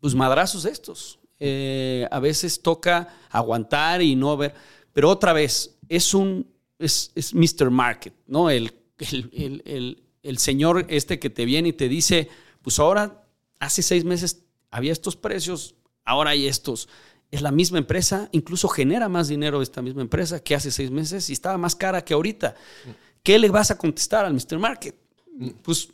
pues 0.00 0.14
madrazos 0.14 0.64
estos. 0.64 1.18
Eh, 1.40 2.06
a 2.10 2.20
veces 2.20 2.62
toca 2.62 3.16
aguantar 3.30 4.02
y 4.02 4.14
no 4.14 4.36
ver. 4.36 4.54
Pero 4.92 5.08
otra 5.08 5.32
vez, 5.32 5.78
es 5.88 6.12
un 6.14 6.46
es, 6.78 7.34
Mr. 7.34 7.70
Market, 7.70 8.14
¿no? 8.26 8.50
El, 8.50 8.72
el, 8.98 10.02
el, 10.22 10.38
señor 10.38 10.86
este 10.88 11.18
que 11.18 11.30
te 11.30 11.44
viene 11.44 11.70
y 11.70 11.72
te 11.72 11.88
dice, 11.88 12.28
pues 12.62 12.78
ahora, 12.78 13.24
hace 13.58 13.82
seis 13.82 14.04
meses 14.04 14.44
había 14.70 14.92
estos 14.92 15.16
precios, 15.16 15.74
ahora 16.08 16.30
hay 16.30 16.46
estos. 16.46 16.88
Es 17.30 17.42
la 17.42 17.50
misma 17.50 17.76
empresa, 17.76 18.30
incluso 18.32 18.68
genera 18.68 19.08
más 19.10 19.28
dinero 19.28 19.60
esta 19.60 19.82
misma 19.82 20.00
empresa 20.00 20.42
que 20.42 20.54
hace 20.54 20.70
seis 20.70 20.90
meses 20.90 21.28
y 21.28 21.34
estaba 21.34 21.58
más 21.58 21.76
cara 21.76 22.02
que 22.02 22.14
ahorita. 22.14 22.56
¿Qué 23.22 23.38
le 23.38 23.50
vas 23.50 23.70
a 23.70 23.76
contestar 23.76 24.24
al 24.24 24.32
Mr. 24.32 24.58
Market? 24.58 24.94
Pues 25.62 25.90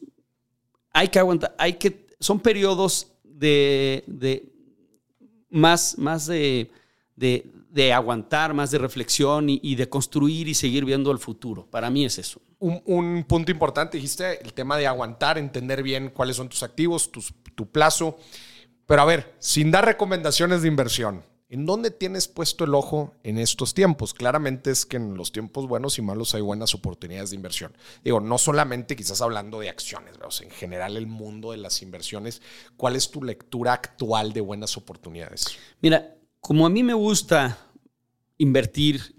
hay 0.93 1.09
que 1.09 1.19
aguantar, 1.19 1.55
hay 1.59 1.73
que, 1.75 2.07
son 2.21 2.39
periodos 2.39 3.09
de, 3.25 4.05
más, 5.51 5.99
más 5.99 6.27
de, 6.27 6.71
de, 7.17 7.93
aguantar, 7.93 8.55
más 8.55 8.71
de 8.71 8.79
reflexión 8.79 9.47
y, 9.49 9.75
de 9.75 9.89
construir 9.89 10.47
y 10.47 10.55
seguir 10.55 10.85
viendo 10.85 11.11
el 11.11 11.19
futuro. 11.19 11.67
Para 11.67 11.91
mí 11.91 12.05
es 12.05 12.19
eso. 12.19 12.41
Un, 12.61 13.25
punto 13.25 13.51
importante, 13.51 13.97
dijiste, 13.97 14.41
el 14.41 14.53
tema 14.53 14.77
de 14.77 14.87
aguantar, 14.87 15.37
entender 15.37 15.83
bien 15.83 16.11
cuáles 16.11 16.37
son 16.37 16.49
tus 16.49 16.63
activos, 16.63 17.11
tu 17.11 17.67
plazo. 17.73 18.19
Pero 18.87 19.03
a 19.03 19.05
ver, 19.05 19.35
sin 19.39 19.71
dar 19.71 19.85
recomendaciones 19.85 20.63
de 20.63 20.69
inversión, 20.69 21.23
¿En 21.51 21.67
dónde 21.67 21.93
tienes 21.93 22.27
puesto 22.27 22.65
el 22.65 22.75
ojo 22.75 23.15
en 23.23 23.39
estos 23.39 23.75
tiempos? 23.75 24.13
Claramente 24.13 24.73
es 24.73 24.85
que 24.85 24.97
en 24.97 25.15
los 25.15 25.31
tiempos 25.31 25.69
buenos 25.69 25.99
y 25.99 26.03
malos 26.03 26.35
hay 26.35 26.41
buenas 26.41 26.75
oportunidades 26.75 27.31
de 27.31 27.37
inversión. 27.37 27.77
Digo, 28.03 28.19
no 28.19 28.39
solamente 28.39 28.97
quizás 28.97 29.21
hablando 29.21 29.61
de 29.61 29.69
acciones, 29.69 30.15
en 30.41 30.51
general 30.51 30.97
el 30.97 31.07
mundo 31.07 31.53
de 31.53 31.59
las 31.59 31.81
inversiones. 31.83 32.43
¿Cuál 32.77 32.97
es 32.97 33.09
tu 33.11 33.23
lectura 33.23 33.73
actual 33.75 34.33
de 34.33 34.41
buenas 34.41 34.77
oportunidades? 34.77 35.45
Mira, 35.81 36.17
como 36.41 36.67
a 36.67 36.71
mí 36.71 36.83
me 36.83 36.95
gusta 36.95 37.57
invertir 38.39 39.15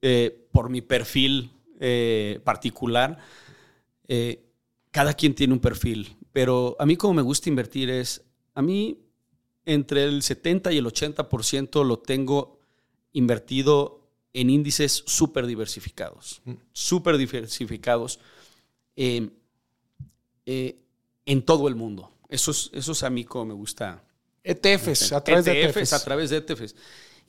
eh, 0.00 0.48
por 0.50 0.68
mi 0.68 0.80
perfil 0.80 1.52
eh, 1.78 2.40
particular, 2.42 3.18
eh, 4.08 4.42
cada 4.90 5.14
quien 5.14 5.34
tiene 5.34 5.52
un 5.52 5.60
perfil, 5.60 6.16
pero 6.32 6.76
a 6.80 6.86
mí 6.86 6.96
como 6.96 7.14
me 7.14 7.22
gusta 7.22 7.48
invertir 7.48 7.88
es, 7.88 8.22
a 8.54 8.62
mí 8.62 8.98
entre 9.64 10.04
el 10.04 10.22
70 10.22 10.72
y 10.72 10.78
el 10.78 10.86
80% 10.86 11.84
lo 11.84 11.98
tengo 11.98 12.58
invertido 13.12 14.00
en 14.32 14.50
índices 14.50 15.04
súper 15.06 15.46
diversificados, 15.46 16.40
mm. 16.44 16.52
súper 16.72 17.18
diversificados 17.18 18.18
eh, 18.96 19.30
eh, 20.46 20.78
en 21.26 21.42
todo 21.42 21.68
el 21.68 21.74
mundo. 21.74 22.10
Eso 22.28 22.50
es, 22.50 22.70
eso 22.72 22.92
es 22.92 23.02
a 23.02 23.10
mí 23.10 23.24
como 23.24 23.46
me 23.46 23.54
gusta. 23.54 24.02
ETFs, 24.42 25.12
a 25.12 25.22
través 25.22 25.44
de 25.44 25.64
ETFs. 25.64 25.92
A 25.92 26.02
través 26.02 26.30
de 26.30 26.38
ETFs. 26.38 26.74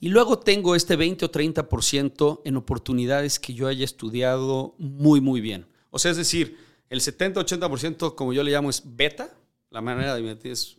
Y 0.00 0.08
luego 0.08 0.38
tengo 0.38 0.74
este 0.74 0.96
20 0.96 1.26
o 1.26 1.30
30% 1.30 2.40
en 2.44 2.56
oportunidades 2.56 3.38
que 3.38 3.54
yo 3.54 3.68
haya 3.68 3.84
estudiado 3.84 4.74
muy, 4.78 5.20
muy 5.20 5.40
bien. 5.40 5.66
O 5.90 5.98
sea, 5.98 6.10
es 6.10 6.16
decir, 6.16 6.58
el 6.88 7.00
70-80%, 7.00 8.14
como 8.14 8.32
yo 8.32 8.42
le 8.42 8.50
llamo, 8.50 8.70
es 8.70 8.82
beta. 8.84 9.36
La 9.70 9.80
manera 9.80 10.14
de 10.14 10.20
invertir 10.20 10.52
es 10.52 10.78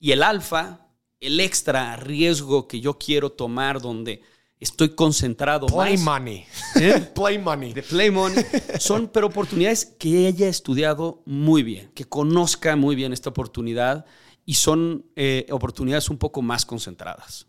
y 0.00 0.12
el 0.12 0.22
alfa, 0.22 0.88
el 1.20 1.40
extra 1.40 1.96
riesgo 1.96 2.66
que 2.66 2.80
yo 2.80 2.98
quiero 2.98 3.30
tomar 3.30 3.80
donde 3.80 4.22
estoy 4.58 4.90
concentrado 4.94 5.66
play 5.66 5.96
money. 5.98 6.44
¿Eh? 6.80 7.10
play 7.14 7.38
money. 7.38 7.72
Play 7.72 8.10
money. 8.10 8.44
Son 8.78 9.08
pero 9.08 9.26
oportunidades 9.28 9.84
que 9.84 10.26
haya 10.26 10.48
estudiado 10.48 11.22
muy 11.24 11.62
bien, 11.62 11.90
que 11.94 12.04
conozca 12.04 12.76
muy 12.76 12.94
bien 12.94 13.12
esta 13.12 13.30
oportunidad 13.30 14.04
y 14.44 14.54
son 14.54 15.06
eh, 15.16 15.46
oportunidades 15.50 16.10
un 16.10 16.18
poco 16.18 16.42
más 16.42 16.66
concentradas. 16.66 17.46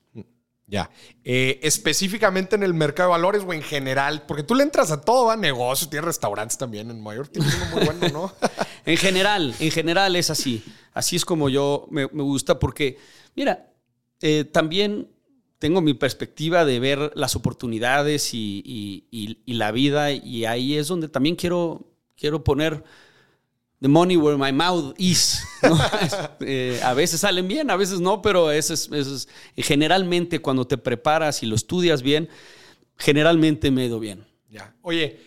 Ya. 0.73 0.89
Eh, 1.23 1.59
específicamente 1.61 2.55
en 2.55 2.63
el 2.63 2.73
mercado 2.73 3.09
de 3.09 3.11
valores 3.11 3.43
o 3.45 3.53
en 3.53 3.61
general, 3.61 4.23
porque 4.27 4.41
tú 4.41 4.55
le 4.55 4.63
entras 4.63 4.89
a 4.89 5.01
todo, 5.01 5.29
a 5.29 5.37
negocios, 5.37 5.87
tienes 5.87 6.05
restaurantes 6.05 6.57
también 6.57 6.89
en 6.89 7.03
York, 7.03 7.29
tienes 7.31 7.53
uno 7.53 7.65
muy 7.67 7.85
bueno, 7.85 8.09
¿no? 8.09 8.33
en 8.87 8.97
general, 8.97 9.53
en 9.59 9.69
general 9.69 10.15
es 10.15 10.31
así. 10.31 10.63
Así 10.91 11.15
es 11.15 11.25
como 11.25 11.47
yo 11.47 11.85
me, 11.91 12.05
gusta, 12.05 12.57
porque, 12.57 12.97
mira, 13.35 13.71
eh, 14.19 14.45
también 14.45 15.11
tengo 15.59 15.79
mi 15.79 15.93
perspectiva 15.93 16.65
de 16.65 16.79
ver 16.79 17.11
las 17.13 17.35
oportunidades 17.35 18.33
y, 18.33 19.05
y, 19.11 19.53
la 19.53 19.71
vida, 19.71 20.11
y 20.11 20.45
ahí 20.45 20.75
es 20.75 20.87
donde 20.87 21.07
también 21.07 21.35
quiero, 21.35 21.85
quiero 22.17 22.43
poner 22.43 22.83
the 23.83 23.89
money 23.89 24.15
where 24.15 24.37
my 24.37 24.51
mouth 24.51 24.95
is. 24.97 25.45
Eh, 26.45 26.79
a 26.83 26.93
veces 26.93 27.21
salen 27.21 27.47
bien, 27.47 27.69
a 27.69 27.77
veces 27.77 27.99
no, 27.99 28.21
pero 28.21 28.51
eso 28.51 28.73
es, 28.73 29.27
generalmente 29.55 30.39
cuando 30.39 30.65
te 30.65 30.77
preparas 30.77 31.41
y 31.43 31.45
lo 31.45 31.55
estudias 31.55 32.01
bien, 32.01 32.27
generalmente 32.97 33.71
me 33.71 33.83
he 33.83 33.85
ido 33.85 33.99
bien. 33.99 34.25
Ya. 34.49 34.75
Oye, 34.81 35.19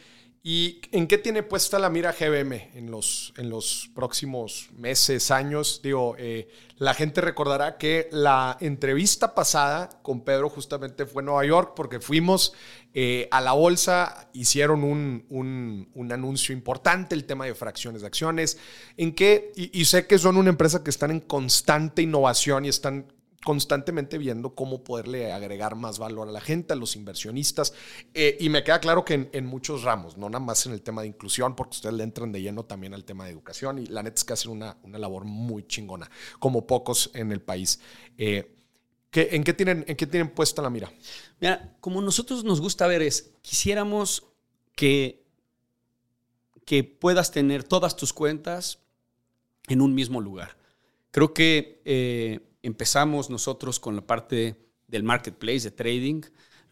¿y 0.49 0.81
en 0.93 1.09
qué 1.09 1.19
tiene 1.19 1.43
puesta 1.43 1.77
la 1.81 1.91
mira 1.91 2.13
GBM 2.13 2.71
en 2.75 2.89
los, 2.89 3.35
en 3.37 3.51
los 3.51 3.91
próximos 3.97 4.69
meses, 4.77 5.33
años? 5.33 5.81
Digo, 5.83 6.15
eh, 6.21 6.47
la 6.77 6.95
gente 6.95 7.21
recordará 7.21 7.79
que 7.79 8.09
la 8.13 8.57
entrevista 8.61 9.35
pasada 9.35 9.91
con 10.03 10.21
Pedro 10.21 10.49
justamente 10.49 11.05
fue 11.05 11.23
en 11.23 11.27
Nueva 11.27 11.45
York 11.45 11.73
porque 11.75 11.99
fuimos 11.99 12.53
eh, 12.95 13.27
a 13.33 13.41
la 13.41 13.55
bolsa, 13.55 14.31
hicieron 14.35 14.85
un, 14.85 16.13
anuncio 16.13 16.55
importante, 16.55 17.17
el 17.17 17.25
tema 17.25 17.45
de 17.45 17.57
fracciones 17.57 18.03
de 18.03 18.07
acciones, 18.07 18.57
en 18.97 19.17
que, 19.17 19.51
y, 19.57 19.85
sé 19.85 20.07
que 20.07 20.17
son 20.17 20.37
una 20.37 20.51
empresa 20.51 20.85
que 20.85 20.91
están 20.91 21.11
en 21.11 21.19
constante 21.19 22.03
innovación 22.03 22.67
y 22.67 22.69
están 22.69 23.13
constantemente 23.47 24.19
viendo 24.19 24.57
cómo 24.57 24.83
poderle 24.83 25.33
agregar 25.33 25.77
más 25.77 26.01
valor 26.01 26.29
a 26.29 26.33
la 26.33 26.41
gente, 26.41 26.73
a 26.73 26.77
los 26.77 26.97
inversionistas. 26.97 27.73
Eh, 28.13 28.37
y 28.41 28.49
me 28.49 28.65
queda 28.65 28.81
claro 28.81 29.05
que 29.05 29.31
en, 29.33 29.47
muchos 29.47 29.85
ramos, 29.85 30.17
no 30.17 30.29
nada 30.29 30.45
más 30.45 30.67
en 30.67 30.73
el 30.73 30.83
tema 30.83 31.03
de 31.03 31.07
inclusión, 31.07 31.55
porque 31.55 31.77
ustedes 31.77 31.95
le 31.95 32.03
entran 32.03 32.33
de 32.33 32.43
lleno 32.43 32.65
también 32.65 32.93
al 32.93 33.05
tema 33.05 33.25
de 33.25 33.31
educación 33.31 33.79
y 33.79 33.87
la 33.87 34.03
neta 34.03 34.17
es 34.17 34.25
que 34.25 34.33
hacen 34.33 34.51
una, 34.51 34.77
una 34.83 34.99
labor 34.99 35.27
muy 35.27 35.65
chingona, 35.65 36.11
como 36.41 36.67
pocos 36.67 37.09
en 37.15 37.31
el 37.31 37.41
país. 37.41 37.79
Eh, 38.19 38.53
¿En 39.13 39.45
qué 39.45 39.55
tienen, 39.55 39.85
en 39.87 39.97
qué 39.97 40.09
tienen 40.09 40.31
puesta 40.31 40.61
la 40.61 40.69
mira? 40.69 40.93
Mira, 41.41 41.77
como 41.79 42.03
nosotros 42.03 42.43
nos 42.43 42.61
gusta 42.61 42.89
ver 42.89 43.01
es, 43.01 43.31
quisiéramos 43.43 44.27
que, 44.75 45.25
que 46.65 46.83
puedas 46.83 47.31
tener 47.31 47.63
todas 47.63 47.95
tus 47.95 48.13
cuentas 48.13 48.81
en 49.69 49.83
un 49.83 49.95
mismo 49.95 50.21
lugar. 50.21 50.57
Creo 51.13 51.33
que 51.33 51.81
eh, 51.85 52.41
empezamos 52.67 53.31
nosotros 53.31 53.79
con 53.79 53.97
la 53.97 54.07
parte 54.07 54.57
del 54.89 55.03
marketplace, 55.03 55.61
de 55.61 55.71
trading. 55.71 56.23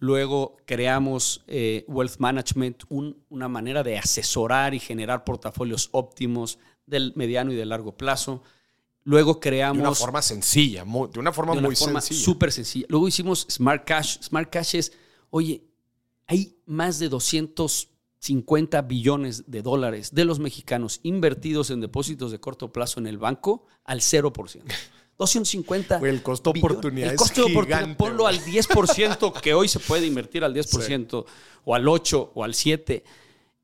Luego 0.01 0.57
creamos 0.67 1.45
eh, 1.47 1.85
Wealth 1.89 2.19
Management, 2.19 2.83
una 2.91 3.49
manera 3.49 3.83
de 3.83 3.97
asesorar 3.97 4.75
y 4.75 4.81
generar 4.81 5.25
portafolios 5.25 5.89
óptimos 5.93 6.59
del 6.85 7.13
mediano 7.15 7.53
y 7.53 7.57
de 7.57 7.65
largo 7.65 7.97
plazo. 7.97 8.43
Luego 9.05 9.39
creamos... 9.39 9.83
De 9.83 9.89
una 9.89 9.95
forma 9.95 10.23
sencilla, 10.23 10.85
de 10.85 11.21
una 11.21 11.33
forma 11.33 11.55
muy 11.55 11.77
sencilla. 11.77 12.21
Súper 12.21 12.53
sencilla. 12.53 12.87
Luego 12.89 13.07
hicimos 13.07 13.47
Smart 13.51 13.85
Cash. 13.85 14.19
Smart 14.23 14.51
Cash 14.51 14.75
es, 14.75 14.93
oye, 15.31 15.63
hay 16.27 16.59
más 16.67 16.99
de 16.99 17.09
250 17.09 18.83
billones 18.83 19.45
de 19.51 19.63
dólares 19.63 20.13
de 20.13 20.25
los 20.25 20.41
mexicanos 20.41 21.01
invertidos 21.03 21.71
en 21.71 21.81
depósitos 21.81 22.33
de 22.33 22.41
corto 22.41 22.73
plazo 22.73 22.99
en 22.99 23.07
el 23.07 23.19
banco 23.19 23.67
al 23.85 24.01
0%. 24.01 24.63
250. 25.19 25.99
el 25.99 26.23
costo 26.23 26.53
de 26.53 26.59
oportunidad 26.59 27.11
El 27.11 27.17
costo 27.17 27.45
de 27.45 27.53
oportunidad, 27.53 27.97
ponlo 27.97 28.27
al 28.27 28.41
10%, 28.41 29.41
que 29.41 29.55
hoy 29.55 29.69
se 29.69 29.79
puede 29.79 30.07
invertir 30.07 30.45
al 30.45 30.55
10%, 30.55 31.25
o 31.65 31.75
al 31.75 31.85
8%, 31.85 32.31
o 32.35 32.45
al 32.45 32.53
7%. 32.53 33.03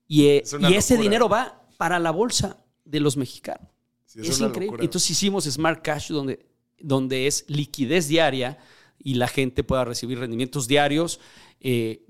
Y, 0.06 0.26
eh, 0.26 0.44
y 0.68 0.74
ese 0.74 0.96
dinero 0.96 1.28
va 1.28 1.62
para 1.76 1.98
la 1.98 2.10
bolsa 2.10 2.56
de 2.84 3.00
los 3.00 3.16
mexicanos. 3.16 3.68
es, 4.14 4.40
increíble. 4.40 4.78
Entonces 4.82 5.10
hicimos 5.10 5.44
Smart 5.44 5.82
Cash, 5.82 6.10
donde, 6.10 6.46
donde 6.78 7.26
es 7.26 7.44
liquidez 7.48 8.08
diaria 8.08 8.58
y 8.98 9.14
la 9.14 9.28
gente 9.28 9.64
pueda 9.64 9.84
recibir 9.84 10.18
rendimientos 10.18 10.68
diarios 10.68 11.20
eh, 11.60 12.04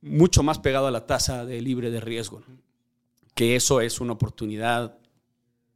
mucho 0.00 0.42
más 0.42 0.58
pegado 0.58 0.86
a 0.86 0.90
la 0.90 1.06
tasa 1.06 1.44
de 1.44 1.60
libre 1.60 1.90
de 1.90 2.00
riesgo. 2.00 2.42
Que 3.34 3.56
eso 3.56 3.80
es 3.80 4.00
una 4.00 4.12
oportunidad 4.12 4.98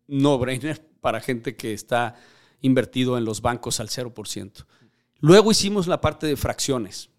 no 0.07 0.39
brainer 0.39 0.87
para 1.01 1.21
gente 1.21 1.57
que 1.57 1.73
está 1.73 2.17
invertido 2.65 3.19
en 3.19 3.27
los 3.27 3.43
bancos 3.43 3.79
al 3.79 3.89
0%. 3.89 4.65
Luego 5.21 5.51
hicimos 5.51 5.87
la 5.87 6.01
parte 6.01 6.27
de 6.27 6.35
fracciones. 6.37 7.11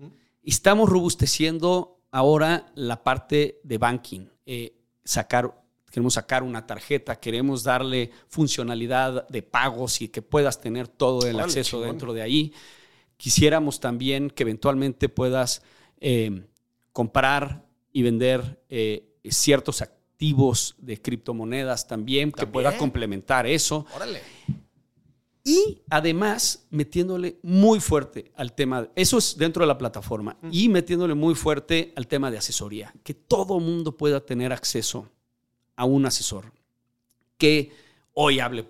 Estamos 0.41 0.89
robusteciendo 0.89 1.99
ahora 2.09 2.71
la 2.73 3.03
parte 3.03 3.59
de 3.63 3.77
banking. 3.77 4.27
Eh, 4.47 4.75
sacar, 5.03 5.53
queremos 5.91 6.15
sacar 6.15 6.41
una 6.41 6.65
tarjeta, 6.65 7.19
queremos 7.19 7.63
darle 7.63 8.09
funcionalidad 8.27 9.27
de 9.27 9.43
pagos 9.43 10.01
y 10.01 10.07
que 10.07 10.23
puedas 10.23 10.59
tener 10.59 10.87
todo 10.87 11.27
el 11.27 11.39
acceso 11.39 11.79
dentro 11.79 12.11
de 12.11 12.23
ahí. 12.23 12.53
Quisiéramos 13.15 13.79
también 13.79 14.31
que 14.31 14.41
eventualmente 14.43 15.09
puedas 15.09 15.61
eh, 15.99 16.43
comprar 16.91 17.63
y 17.93 18.01
vender 18.01 18.63
eh, 18.67 19.15
ciertos 19.29 19.83
activos 19.83 20.73
de 20.79 20.99
criptomonedas 20.99 21.87
también, 21.87 22.31
que 22.31 22.47
pueda 22.47 22.75
complementar 22.77 23.45
eso. 23.45 23.85
Órale. 23.95 24.21
Y 25.47 25.83
además 25.91 26.65
metiéndole 26.71 27.37
muy 27.43 27.79
fuerte 27.79 28.31
al 28.35 28.53
tema, 28.53 28.89
eso 28.95 29.19
es 29.19 29.37
dentro 29.37 29.61
de 29.61 29.67
la 29.67 29.77
plataforma, 29.77 30.39
y 30.51 30.69
metiéndole 30.69 31.13
muy 31.13 31.35
fuerte 31.35 31.93
al 31.95 32.07
tema 32.07 32.31
de 32.31 32.39
asesoría, 32.39 32.91
que 33.03 33.13
todo 33.13 33.59
mundo 33.59 33.95
pueda 33.95 34.25
tener 34.25 34.51
acceso 34.51 35.07
a 35.75 35.85
un 35.85 36.07
asesor, 36.07 36.51
que 37.37 37.71
hoy 38.13 38.39
hable 38.39 38.67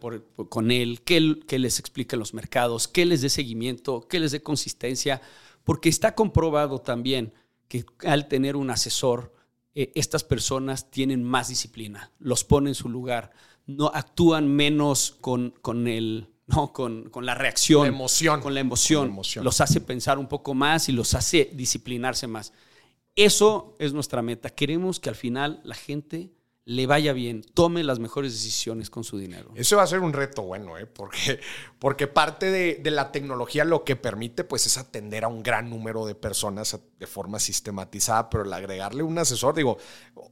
con 0.49 0.69
él, 0.69 1.01
que, 1.03 1.39
que 1.47 1.59
les 1.59 1.79
explique 1.79 2.17
los 2.17 2.33
mercados, 2.33 2.89
que 2.89 3.05
les 3.05 3.21
dé 3.21 3.29
seguimiento, 3.29 4.05
que 4.09 4.19
les 4.19 4.33
dé 4.33 4.43
consistencia, 4.43 5.21
porque 5.63 5.87
está 5.87 6.13
comprobado 6.13 6.79
también 6.79 7.33
que 7.69 7.85
al 8.05 8.27
tener 8.27 8.57
un 8.57 8.69
asesor, 8.69 9.33
eh, 9.75 9.93
estas 9.95 10.25
personas 10.25 10.91
tienen 10.91 11.23
más 11.23 11.47
disciplina, 11.47 12.11
los 12.19 12.43
pone 12.43 12.71
en 12.71 12.75
su 12.75 12.89
lugar, 12.89 13.31
no 13.65 13.91
actúan 13.93 14.53
menos 14.53 15.15
con, 15.21 15.53
con 15.61 15.87
el 15.87 16.34
¿no? 16.47 16.73
Con, 16.73 17.09
con, 17.09 17.25
la 17.25 17.35
reacción. 17.35 17.83
La 17.83 17.87
emoción. 17.87 18.41
Con 18.41 18.53
la 18.53 18.59
emoción. 18.59 19.01
Con 19.01 19.07
la 19.07 19.13
emoción. 19.13 19.45
Los 19.45 19.61
hace 19.61 19.81
pensar 19.81 20.17
un 20.17 20.27
poco 20.27 20.53
más 20.53 20.89
y 20.89 20.91
los 20.91 21.13
hace 21.13 21.49
disciplinarse 21.53 22.27
más. 22.27 22.53
Eso 23.15 23.75
es 23.79 23.93
nuestra 23.93 24.21
meta. 24.21 24.49
Queremos 24.49 24.99
que 24.99 25.09
al 25.09 25.15
final 25.15 25.61
la 25.63 25.75
gente 25.75 26.34
le 26.67 26.87
vaya 26.87 27.13
bien, 27.13 27.43
tome 27.53 27.83
las 27.83 27.99
mejores 27.99 28.33
decisiones 28.33 28.89
con 28.89 29.03
su 29.03 29.19
dinero. 29.19 29.51
Eso 29.53 29.77
va 29.77 29.83
a 29.83 29.87
ser 29.87 29.99
un 29.99 30.13
reto 30.13 30.41
bueno, 30.41 30.79
¿eh? 30.79 30.87
porque, 30.87 31.39
porque 31.77 32.07
parte 32.07 32.49
de, 32.49 32.91
la 32.91 33.11
tecnología 33.11 33.63
lo 33.63 33.83
que 33.83 33.95
permite 33.95 34.43
pues, 34.43 34.65
es 34.65 34.79
atender 34.79 35.25
a 35.25 35.27
un 35.27 35.43
gran 35.43 35.69
número 35.69 36.07
de 36.07 36.15
personas 36.15 36.79
de 36.97 37.07
forma 37.07 37.39
sistematizada, 37.39 38.31
pero 38.31 38.45
el 38.45 38.51
agregarle 38.51 39.03
un 39.03 39.15
asesor, 39.19 39.53
digo, 39.53 39.77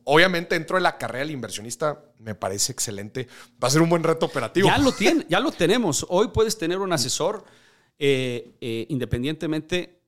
obviamente 0.05 0.55
dentro 0.55 0.77
de 0.77 0.81
la 0.81 0.97
carrera 0.97 1.23
del 1.23 1.35
inversionista 1.35 2.03
me 2.17 2.33
parece 2.33 2.71
excelente, 2.71 3.27
va 3.63 3.67
a 3.67 3.71
ser 3.71 3.83
un 3.83 3.89
buen 3.89 4.01
reto 4.01 4.25
operativo. 4.25 4.67
Ya 4.67 4.79
lo, 4.79 4.91
tiene, 4.95 5.27
ya 5.29 5.39
lo 5.39 5.51
tenemos. 5.51 6.03
Hoy 6.09 6.29
puedes 6.29 6.57
tener 6.57 6.79
un 6.79 6.93
asesor 6.93 7.45
eh, 7.99 8.55
eh, 8.59 8.87
independientemente 8.89 10.02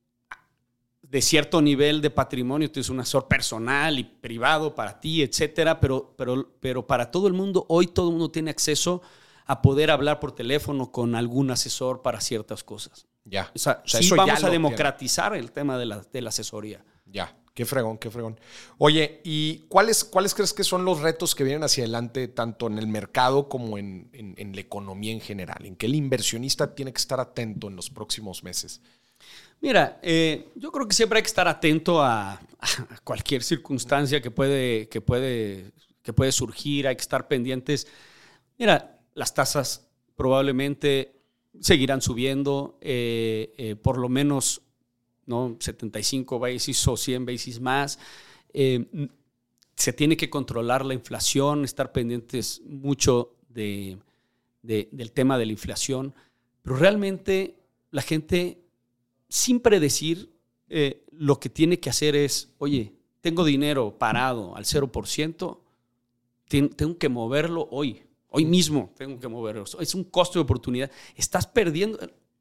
de 1.16 1.22
cierto 1.22 1.62
nivel 1.62 2.02
de 2.02 2.10
patrimonio, 2.10 2.70
tienes 2.70 2.90
un 2.90 3.00
asesor 3.00 3.30
personal 3.30 3.98
y 3.98 4.04
privado 4.04 4.76
para 4.76 5.00
ti, 5.00 5.22
etcétera, 5.22 5.80
pero, 5.80 6.14
pero, 6.18 6.58
pero 6.60 6.86
para 6.86 7.10
todo 7.10 7.28
el 7.30 7.34
mundo, 7.34 7.66
hoy 7.70 7.88
todo 7.88 8.10
el 8.10 8.16
mundo 8.16 8.32
tiene 8.32 8.52
acceso 8.52 9.02
a 9.46 9.62
poder 9.62 9.92
hablar 9.92 10.20
por 10.20 10.34
teléfono 10.34 10.92
con 10.92 11.16
algún 11.16 11.52
asesor 11.52 12.02
para 12.02 12.20
ciertas 12.20 12.66
cosas. 12.66 13.08
Ya. 13.24 13.50
O 13.56 13.58
sea, 13.58 13.82
sí 13.86 14.10
vamos 14.10 14.44
a 14.44 14.50
democratizar 14.50 15.34
el 15.38 15.54
tema 15.54 15.78
de 15.78 15.86
la, 15.86 16.02
de 16.02 16.22
la 16.22 16.28
asesoría. 16.28 16.84
Ya. 17.06 17.34
Qué 17.54 17.66
fregón, 17.66 17.98
qué 17.98 18.12
fregón. 18.12 18.38
Oye, 18.78 19.22
¿y 19.24 19.60
cuáles, 19.70 20.04
cuáles 20.04 20.34
crees 20.34 20.52
que 20.52 20.66
son 20.66 20.84
los 20.84 21.00
retos 21.00 21.34
que 21.34 21.46
vienen 21.46 21.64
hacia 21.64 21.86
adelante, 21.86 22.28
tanto 22.28 22.68
en 22.68 22.78
el 22.78 22.88
mercado 22.88 23.48
como 23.48 23.78
en, 23.78 24.10
en 24.12 24.54
la 24.54 24.60
economía 24.60 25.14
en 25.14 25.22
general? 25.22 25.66
¿En 25.66 25.78
qué 25.78 25.86
el 25.86 25.96
inversionista 25.96 26.76
tiene 26.76 26.92
que 26.92 27.00
estar 27.00 27.22
atento 27.22 27.70
en 27.70 27.78
los 27.78 27.90
próximos 27.90 28.44
meses? 28.44 28.82
Mira, 29.62 30.00
eh, 30.02 30.50
yo 30.56 30.72
creo 30.72 30.88
que 30.88 30.94
siempre 30.96 31.18
hay 31.18 31.24
que 31.24 31.28
estar 31.28 31.48
atento 31.48 32.02
a, 32.04 32.40
cualquier 33.04 33.44
circunstancia 33.44 34.22
que 34.22 34.32
puede, 34.32 34.88
que, 34.90 35.02
puede, 35.02 35.72
que 36.02 36.14
puede 36.14 36.32
surgir, 36.32 36.88
hay 36.88 36.96
que 36.96 37.02
estar 37.02 37.28
pendientes. 37.28 37.88
Mira, 38.58 39.00
las 39.14 39.34
tasas 39.34 39.88
probablemente 40.16 41.16
seguirán 41.60 42.02
subiendo, 42.02 42.78
eh, 42.82 43.54
eh, 43.58 43.76
por 43.76 43.98
lo 43.98 44.10
menos 44.10 44.62
¿no? 45.26 45.58
75 45.60 46.38
basis 46.38 46.88
o 46.88 46.98
100 46.98 47.26
basis 47.26 47.60
más. 47.60 47.98
se 48.54 49.94
tiene 49.94 50.16
que 50.16 50.30
controlar 50.30 50.86
la 50.86 50.94
inflación, 50.94 51.66
estar 51.66 51.92
pendientes 51.92 52.62
mucho 52.66 53.36
de, 53.50 53.98
del 54.62 55.12
tema 55.12 55.38
de 55.38 55.46
la 55.46 55.52
inflación, 55.52 56.14
pero 56.62 56.78
realmente 56.78 57.60
la 57.92 58.02
gente 58.02 58.65
sin 59.36 59.60
predecir, 59.60 60.32
eh, 60.70 61.04
lo 61.12 61.42
que 61.42 61.50
tiene 61.50 61.78
que 61.78 61.90
hacer 61.90 62.16
es, 62.16 62.54
oye, 62.58 62.94
tengo 63.20 63.44
dinero 63.44 63.98
parado 63.98 64.56
al 64.56 64.64
0%, 64.64 65.60
tengo 66.48 66.98
que 66.98 67.10
moverlo 67.10 67.68
hoy, 67.70 68.02
hoy 68.30 68.46
mismo 68.46 68.94
tengo 68.98 69.20
que 69.20 69.28
moverlo. 69.28 69.66
Es 69.82 69.94
un 69.94 70.06
costo 70.06 70.40
de 70.40 70.44
oportunidad. 70.44 70.90
Estás 71.18 71.48
perdiendo. 71.48 72.00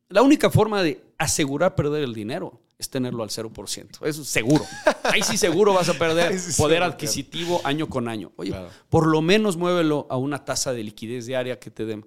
La 0.08 0.22
única 0.22 0.50
forma 0.50 0.84
de 0.84 1.02
asegurar 1.18 1.74
perder 1.74 2.04
el 2.04 2.14
dinero 2.14 2.60
es 2.78 2.88
tenerlo 2.88 3.24
al 3.24 3.30
0%. 3.30 4.06
Eso 4.06 4.22
es 4.22 4.28
seguro. 4.28 4.64
Ahí 5.02 5.22
sí 5.22 5.36
seguro 5.36 5.74
vas 5.74 5.88
a 5.88 5.94
perder 5.94 6.38
poder 6.56 6.84
adquisitivo 6.84 7.60
año 7.64 7.88
con 7.88 8.06
año. 8.06 8.30
Oye, 8.36 8.54
por 8.88 9.08
lo 9.08 9.20
menos 9.20 9.56
muévelo 9.56 10.06
a 10.10 10.16
una 10.16 10.44
tasa 10.44 10.72
de 10.72 10.84
liquidez 10.84 11.26
diaria 11.26 11.58
que 11.58 11.72
te 11.72 11.86
den. 11.86 12.06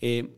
Eh, 0.00 0.36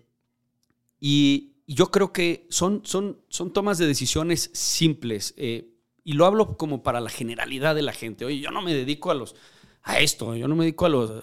y, 1.01 1.55
y 1.69 1.75
yo 1.75 1.91
creo 1.91 2.15
que 2.15 2.47
son, 2.49 2.81
son, 2.85 3.21
son 3.29 3.53
tomas 3.53 3.77
de 3.77 3.87
decisiones 3.87 4.51
simples. 4.55 5.35
Eh, 5.37 5.75
y 6.03 6.15
lo 6.15 6.25
hablo 6.25 6.57
como 6.57 6.83
para 6.83 6.99
la 6.99 7.11
generalidad 7.11 7.75
de 7.75 7.83
la 7.83 7.93
gente. 7.93 8.25
Oye, 8.25 8.41
yo 8.41 8.51
no 8.51 8.63
me 8.63 8.73
dedico 8.73 9.11
a 9.11 9.15
los 9.15 9.35
a 9.83 10.01
esto, 10.01 10.35
yo 10.35 10.49
no 10.49 10.57
me 10.57 10.65
dedico 10.65 10.87
a 10.87 10.89
los, 10.89 11.23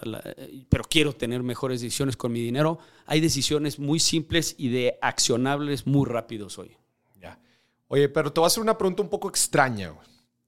pero 0.68 0.84
quiero 0.88 1.14
tener 1.14 1.42
mejores 1.42 1.80
decisiones 1.80 2.16
con 2.16 2.30
mi 2.30 2.40
dinero. 2.40 2.78
Hay 3.06 3.20
decisiones 3.20 3.80
muy 3.80 3.98
simples 3.98 4.54
y 4.56 4.68
de 4.68 4.96
accionables 5.02 5.84
muy 5.84 6.06
rápidos 6.06 6.60
hoy. 6.60 6.76
Ya. 7.20 7.40
Oye, 7.88 8.08
pero 8.08 8.32
te 8.32 8.38
voy 8.38 8.46
a 8.46 8.48
hacer 8.48 8.62
una 8.62 8.78
pregunta 8.78 9.02
un 9.02 9.10
poco 9.10 9.28
extraña 9.28 9.96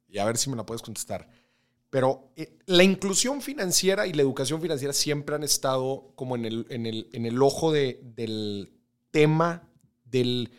y 0.06 0.18
a 0.18 0.24
ver 0.24 0.37
si 0.37 0.48
me 0.48 0.54
la 0.54 0.64
puedes 0.64 0.80
contestar. 0.82 1.28
Pero 1.90 2.30
eh, 2.37 2.56
la 2.66 2.84
inclusión 2.84 3.42
financiera 3.42 4.06
y 4.06 4.12
la 4.12 4.22
educación 4.22 4.61
financiera 4.62 4.92
siempre 4.92 5.34
han 5.34 5.42
estado 5.42 6.12
como 6.14 6.37
en 6.37 6.44
el, 6.44 6.66
en 6.70 6.87
el, 6.87 7.08
en 7.12 7.26
el 7.26 7.42
ojo 7.42 7.72
de, 7.72 8.00
del 8.14 8.70
tema 9.11 9.67
del, 10.11 10.51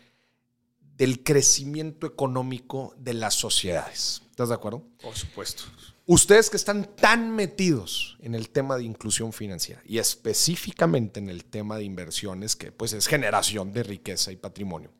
del 0.96 1.22
crecimiento 1.22 2.06
económico 2.06 2.94
de 2.98 3.14
las 3.14 3.34
sociedades. 3.34 4.22
¿Estás 4.30 4.48
de 4.48 4.54
acuerdo? 4.54 4.84
Por 5.02 5.14
supuesto. 5.14 5.64
Ustedes 6.06 6.50
que 6.50 6.56
están 6.56 6.96
tan 6.96 7.30
metidos 7.30 8.16
en 8.20 8.34
el 8.34 8.50
tema 8.50 8.76
de 8.76 8.84
inclusión 8.84 9.32
financiera 9.32 9.80
y 9.84 9.98
específicamente 9.98 11.20
en 11.20 11.28
el 11.28 11.44
tema 11.44 11.76
de 11.76 11.84
inversiones, 11.84 12.56
que 12.56 12.72
pues 12.72 12.92
es 12.92 13.06
generación 13.06 13.72
de 13.72 13.84
riqueza 13.84 14.32
y 14.32 14.36
patrimonio, 14.36 14.90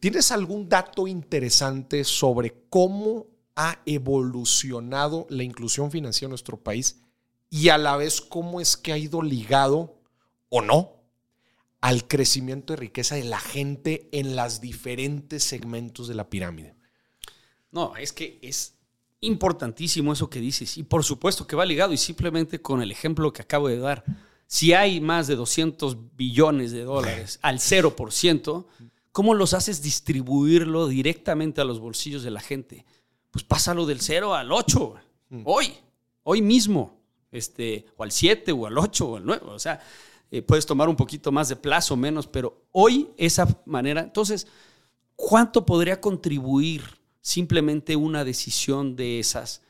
¿tienes 0.00 0.30
algún 0.32 0.68
dato 0.68 1.06
interesante 1.06 2.04
sobre 2.04 2.66
cómo 2.68 3.26
ha 3.56 3.80
evolucionado 3.86 5.26
la 5.30 5.44
inclusión 5.44 5.90
financiera 5.90 6.26
en 6.26 6.32
nuestro 6.32 6.62
país 6.62 7.00
y 7.48 7.68
a 7.68 7.78
la 7.78 7.96
vez 7.96 8.20
cómo 8.20 8.60
es 8.60 8.76
que 8.76 8.92
ha 8.92 8.98
ido 8.98 9.22
ligado 9.22 10.00
o 10.48 10.60
no 10.60 10.93
al 11.84 12.06
crecimiento 12.06 12.72
de 12.72 12.78
riqueza 12.78 13.14
de 13.14 13.24
la 13.24 13.38
gente 13.38 14.08
en 14.12 14.36
los 14.36 14.62
diferentes 14.62 15.44
segmentos 15.44 16.08
de 16.08 16.14
la 16.14 16.30
pirámide. 16.30 16.74
No, 17.72 17.94
es 17.96 18.14
que 18.14 18.38
es 18.40 18.78
importantísimo 19.20 20.14
eso 20.14 20.30
que 20.30 20.40
dices. 20.40 20.78
Y 20.78 20.84
por 20.84 21.04
supuesto 21.04 21.46
que 21.46 21.56
va 21.56 21.66
ligado 21.66 21.92
y 21.92 21.98
simplemente 21.98 22.62
con 22.62 22.80
el 22.80 22.90
ejemplo 22.90 23.34
que 23.34 23.42
acabo 23.42 23.68
de 23.68 23.76
dar. 23.76 24.02
Si 24.46 24.72
hay 24.72 25.02
más 25.02 25.26
de 25.26 25.36
200 25.36 26.16
billones 26.16 26.72
de 26.72 26.84
dólares 26.84 27.38
al 27.42 27.58
0%, 27.58 28.66
¿cómo 29.12 29.34
los 29.34 29.52
haces 29.52 29.82
distribuirlo 29.82 30.88
directamente 30.88 31.60
a 31.60 31.64
los 31.64 31.80
bolsillos 31.80 32.22
de 32.22 32.30
la 32.30 32.40
gente? 32.40 32.86
Pues 33.30 33.44
pásalo 33.44 33.84
del 33.84 34.00
0 34.00 34.34
al 34.34 34.52
8, 34.52 34.94
mm. 35.28 35.42
hoy, 35.44 35.74
hoy 36.22 36.40
mismo, 36.40 36.98
este, 37.30 37.84
o 37.98 38.04
al 38.04 38.10
7 38.10 38.52
o 38.52 38.66
al 38.66 38.78
8 38.78 39.06
o 39.06 39.16
al 39.18 39.26
9. 39.26 39.42
O 39.48 39.58
sea, 39.58 39.82
eh, 40.34 40.42
puedes 40.42 40.66
tomar 40.66 40.88
un 40.88 40.96
poquito 40.96 41.30
más 41.30 41.48
de 41.48 41.54
plazo, 41.54 41.96
menos, 41.96 42.26
pero 42.26 42.66
hoy 42.72 43.08
esa 43.16 43.46
manera, 43.66 44.00
entonces, 44.00 44.48
¿cuánto 45.14 45.64
podría 45.64 46.00
contribuir 46.00 46.82
simplemente 47.20 47.94
una 47.94 48.24
decisión 48.24 48.96
de 48.96 49.20
esas? 49.20 49.62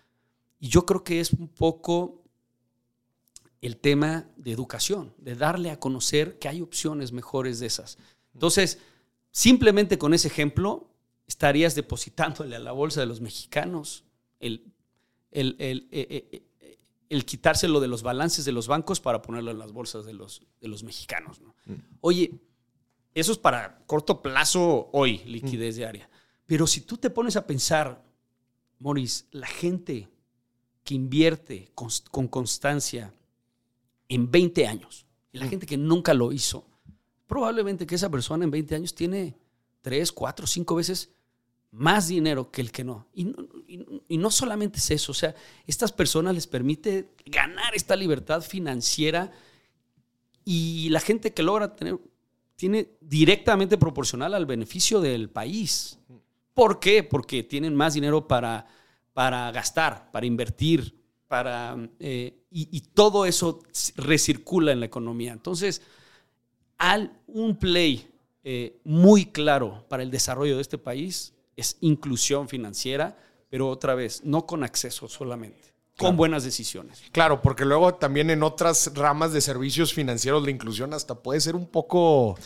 Y 0.59 0.69
yo 0.69 0.87
creo 0.87 1.05
que 1.05 1.21
es 1.21 1.35
un 1.35 1.49
poco 1.49 2.23
el 3.61 3.77
tema 3.77 4.27
de 4.39 4.53
educación, 4.53 5.13
de 5.19 5.35
darle 5.35 5.71
a 5.71 5.79
conocer 5.79 6.39
que 6.39 6.49
hay 6.49 6.63
opciones 6.63 7.13
mejores 7.13 7.61
de 7.61 7.67
esas. 7.67 7.99
Entonces, 8.33 8.79
simplemente 9.33 9.99
con 9.99 10.15
ese 10.15 10.29
ejemplo, 10.29 10.89
estarías 11.27 11.75
depositándole 11.75 12.57
a 12.57 12.61
la 12.61 12.73
bolsa 12.73 13.01
de 13.01 13.07
los 13.07 13.21
mexicanos 13.21 14.05
el, 14.41 14.73
el, 15.31 15.57
eh, 15.59 15.87
eh, 16.33 16.43
el 17.15 17.25
quitárselo 17.25 17.81
de 17.81 17.89
los 17.89 18.03
balances 18.03 18.45
de 18.45 18.53
los 18.53 18.67
bancos 18.67 19.01
para 19.01 19.23
ponerlo 19.23 19.51
en 19.51 19.59
las 19.59 19.73
bolsas 19.73 20.05
de 20.05 20.15
los, 20.15 20.43
de 20.61 20.69
los 20.69 20.83
mexicanos. 20.83 21.41
Mm. 21.67 21.75
Oye, 22.01 22.41
eso 23.15 23.33
es 23.33 23.39
para 23.39 23.79
corto 23.87 24.21
plazo 24.21 24.91
hoy, 24.93 25.19
liquidez 25.25 25.77
mm. 25.77 25.79
diaria. 25.79 26.11
Pero 26.47 26.67
si 26.67 26.81
tú 26.83 26.97
te 26.97 27.11
pones 27.11 27.37
a 27.37 27.47
pensar, 27.47 28.05
Maurice, 28.81 29.25
la 29.31 29.47
gente 29.47 30.09
que 30.83 30.95
invierte 30.95 31.71
con, 31.75 32.29
constancia 32.29 33.15
en 34.09 34.31
20 34.31 34.67
años, 34.67 35.07
y 35.33 35.39
la 35.39 35.47
mm. 35.47 35.51
gente 35.51 35.67
que 35.67 35.77
nunca 35.77 36.13
lo 36.15 36.33
hizo, 36.33 36.67
probablemente 37.27 37.87
que 37.87 37.95
esa 37.95 38.11
persona 38.11 38.45
en 38.45 38.51
20 38.51 38.75
años 38.75 38.95
tiene 38.95 39.37
3, 39.83 40.13
4, 40.13 40.47
5 40.47 40.75
veces 40.75 41.11
más 41.71 42.09
dinero 42.09 42.51
que 42.51 42.61
el 42.61 42.71
que 42.71 42.85
no. 42.85 43.07
Y, 43.15 43.25
no 43.25 43.47
solamente 44.31 44.79
es 44.79 44.91
eso, 44.91 45.13
o 45.13 45.15
sea, 45.15 45.35
estas 45.67 45.93
personas 45.93 46.35
les 46.35 46.47
permite 46.47 47.11
ganar 47.27 47.75
esta 47.75 47.97
libertad 47.97 48.43
financiera 48.43 49.33
y 50.45 50.89
la 50.91 51.01
gente 51.01 51.33
que 51.33 51.43
logra 51.43 51.75
tener 51.75 51.99
tiene 52.57 52.89
directamente 53.01 53.79
proporcional 53.79 54.35
al 54.35 54.47
beneficio 54.47 55.01
del 55.01 55.29
país. 55.29 55.99
¿Por 56.55 56.79
qué? 56.79 57.03
Porque 57.03 57.43
tienen 57.43 57.75
más 57.75 57.95
dinero 57.95 58.29
para, 58.29 58.67
para 59.13 59.51
gastar, 59.51 60.11
para 60.13 60.27
invertir, 60.27 61.03
para, 61.27 61.77
eh, 61.99 62.45
y, 62.51 62.81
todo 62.95 63.27
eso 63.27 63.61
recircula 63.97 64.71
en 64.71 64.79
la 64.79 64.87
economía. 64.87 65.33
Entonces, 65.33 65.83
al 66.79 67.19
un 67.27 67.57
play 67.59 68.09
eh, 68.45 68.79
muy 68.85 69.27
claro 69.27 69.85
para 69.89 70.05
el 70.05 70.13
desarrollo 70.13 70.55
de 70.55 70.63
este 70.63 70.79
país 70.79 71.35
es 71.57 71.77
inclusión 71.81 72.49
financiera, 72.49 73.19
pero 73.55 73.69
otra 73.69 73.95
vez, 73.95 74.23
no 74.25 74.47
con 74.47 74.65
acceso 74.65 75.07
solamente, 75.07 75.73
con 75.97 76.17
buenas 76.17 76.43
decisiones. 76.43 77.05
Claro, 77.13 77.41
porque 77.41 77.65
luego 77.65 77.95
también 77.95 78.31
en 78.31 78.43
otras 78.43 78.91
ramas 78.97 79.33
de 79.33 79.41
servicios 79.41 79.95
financieros 79.95 80.43
la 80.43 80.51
inclusión 80.51 80.93
hasta 80.93 81.15
puede 81.15 81.41
ser 81.41 81.55
un 81.55 81.69
poco... 81.69 82.37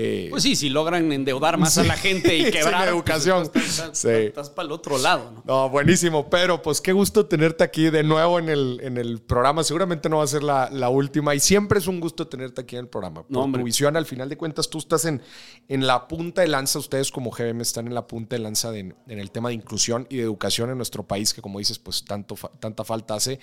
Eh, 0.00 0.28
pues 0.30 0.44
sí, 0.44 0.54
si 0.54 0.68
logran 0.68 1.10
endeudar 1.10 1.58
más 1.58 1.76
a 1.76 1.82
la 1.82 1.96
gente 1.96 2.36
y 2.36 2.44
quebrar. 2.52 2.84
Sin 2.84 2.94
educación. 2.94 3.50
Pues, 3.52 3.66
estás, 3.68 3.98
Sí. 3.98 4.08
estás 4.08 4.48
para 4.50 4.66
el 4.66 4.72
otro 4.72 4.96
lado, 4.96 5.32
¿no? 5.32 5.42
No, 5.44 5.70
buenísimo, 5.70 6.30
pero 6.30 6.62
pues 6.62 6.80
qué 6.80 6.92
gusto 6.92 7.26
tenerte 7.26 7.64
aquí 7.64 7.90
de 7.90 8.04
nuevo 8.04 8.38
en 8.38 8.48
el, 8.48 8.78
en 8.84 8.96
el 8.96 9.20
programa. 9.20 9.64
Seguramente 9.64 10.08
no 10.08 10.18
va 10.18 10.24
a 10.24 10.28
ser 10.28 10.44
la, 10.44 10.70
la 10.70 10.88
última 10.88 11.34
y 11.34 11.40
siempre 11.40 11.80
es 11.80 11.88
un 11.88 11.98
gusto 11.98 12.28
tenerte 12.28 12.60
aquí 12.60 12.76
en 12.76 12.82
el 12.82 12.88
programa. 12.88 13.22
Por 13.26 13.30
No, 13.48 13.50
tu 13.58 13.64
visión, 13.64 13.96
al 13.96 14.06
final 14.06 14.28
de 14.28 14.36
cuentas, 14.36 14.70
tú 14.70 14.78
estás 14.78 15.04
en, 15.04 15.20
en 15.66 15.86
la 15.86 16.06
punta 16.06 16.42
de 16.42 16.48
lanza, 16.48 16.78
ustedes 16.78 17.10
como 17.10 17.30
GBM 17.32 17.60
están 17.62 17.88
en 17.88 17.94
la 17.94 18.06
punta 18.06 18.36
de 18.36 18.42
lanza 18.42 18.70
de- 18.70 18.78
en 19.08 19.18
el 19.18 19.30
tema 19.32 19.48
de 19.48 19.56
inclusión 19.56 20.06
y 20.10 20.18
de 20.18 20.22
educación 20.22 20.70
en 20.70 20.76
nuestro 20.76 21.02
país, 21.06 21.34
que 21.34 21.42
como 21.42 21.58
dices, 21.58 21.78
pues 21.80 22.04
tanto, 22.04 22.36
tanta 22.60 22.84
falta 22.84 23.14
hace. 23.14 23.40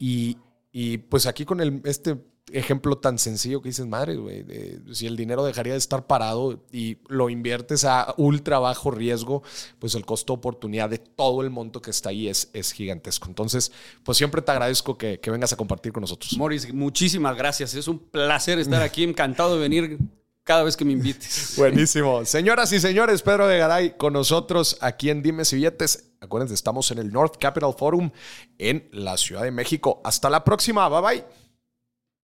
Y, 0.00 0.36
y 0.72 0.98
pues 0.98 1.26
aquí 1.26 1.44
con 1.44 1.60
el, 1.60 1.80
este 1.84 2.16
ejemplo 2.50 2.98
tan 2.98 3.18
sencillo 3.18 3.62
que 3.62 3.68
dices, 3.68 3.86
madre, 3.86 4.16
güey, 4.16 4.42
de- 4.42 4.80
si 4.92 5.06
el 5.06 5.16
dinero 5.16 5.44
dejaría 5.44 5.72
de 5.74 5.78
estar 5.78 6.06
parado 6.06 6.60
y 6.72 6.98
lo 7.08 7.30
inviertes 7.30 7.84
a 7.84 8.14
ultra 8.18 8.58
bajo 8.58 8.90
riesgo, 8.90 9.42
pues 9.78 9.94
el 9.94 10.04
costo 10.04 10.32
oportunidad 10.32 10.90
de 10.90 10.98
todo 10.98 11.42
el 11.42 11.50
monto 11.50 11.80
que 11.80 11.90
está 11.90 12.08
ahí 12.10 12.28
es, 12.28 12.50
es 12.52 12.72
gigantesco. 12.72 13.28
Entonces, 13.28 13.70
pues 14.02 14.18
siempre 14.18 14.42
te 14.42 14.50
agradezco 14.50 14.98
que, 14.98 15.20
que 15.20 15.30
vengas 15.30 15.52
a 15.52 15.56
compartir 15.56 15.92
con 15.92 16.00
nosotros. 16.02 16.36
Morris, 16.36 16.72
muchísimas 16.74 17.36
gracias. 17.36 17.74
Es 17.74 17.86
un 17.88 17.98
placer 18.00 18.58
estar 18.58 18.82
aquí. 18.82 19.04
Encantado 19.04 19.54
de 19.54 19.60
venir 19.60 19.98
cada 20.42 20.64
vez 20.64 20.76
que 20.76 20.84
me 20.84 20.92
invites. 20.92 21.54
Buenísimo. 21.56 22.24
Señoras 22.24 22.72
y 22.72 22.80
señores, 22.80 23.22
Pedro 23.22 23.46
de 23.46 23.58
Garay 23.58 23.96
con 23.96 24.12
nosotros 24.14 24.76
aquí 24.80 25.08
en 25.10 25.22
Dime 25.22 25.44
Si 25.44 25.56
Billetes. 25.56 26.11
Acuérdense, 26.22 26.54
estamos 26.54 26.88
en 26.92 26.98
el 26.98 27.12
North 27.12 27.36
Capital 27.38 27.74
Forum 27.76 28.12
en 28.56 28.88
la 28.92 29.16
Ciudad 29.16 29.42
de 29.42 29.50
México. 29.50 30.00
Hasta 30.04 30.30
la 30.30 30.44
próxima. 30.44 30.88
Bye 30.88 31.00
bye. 31.02 31.41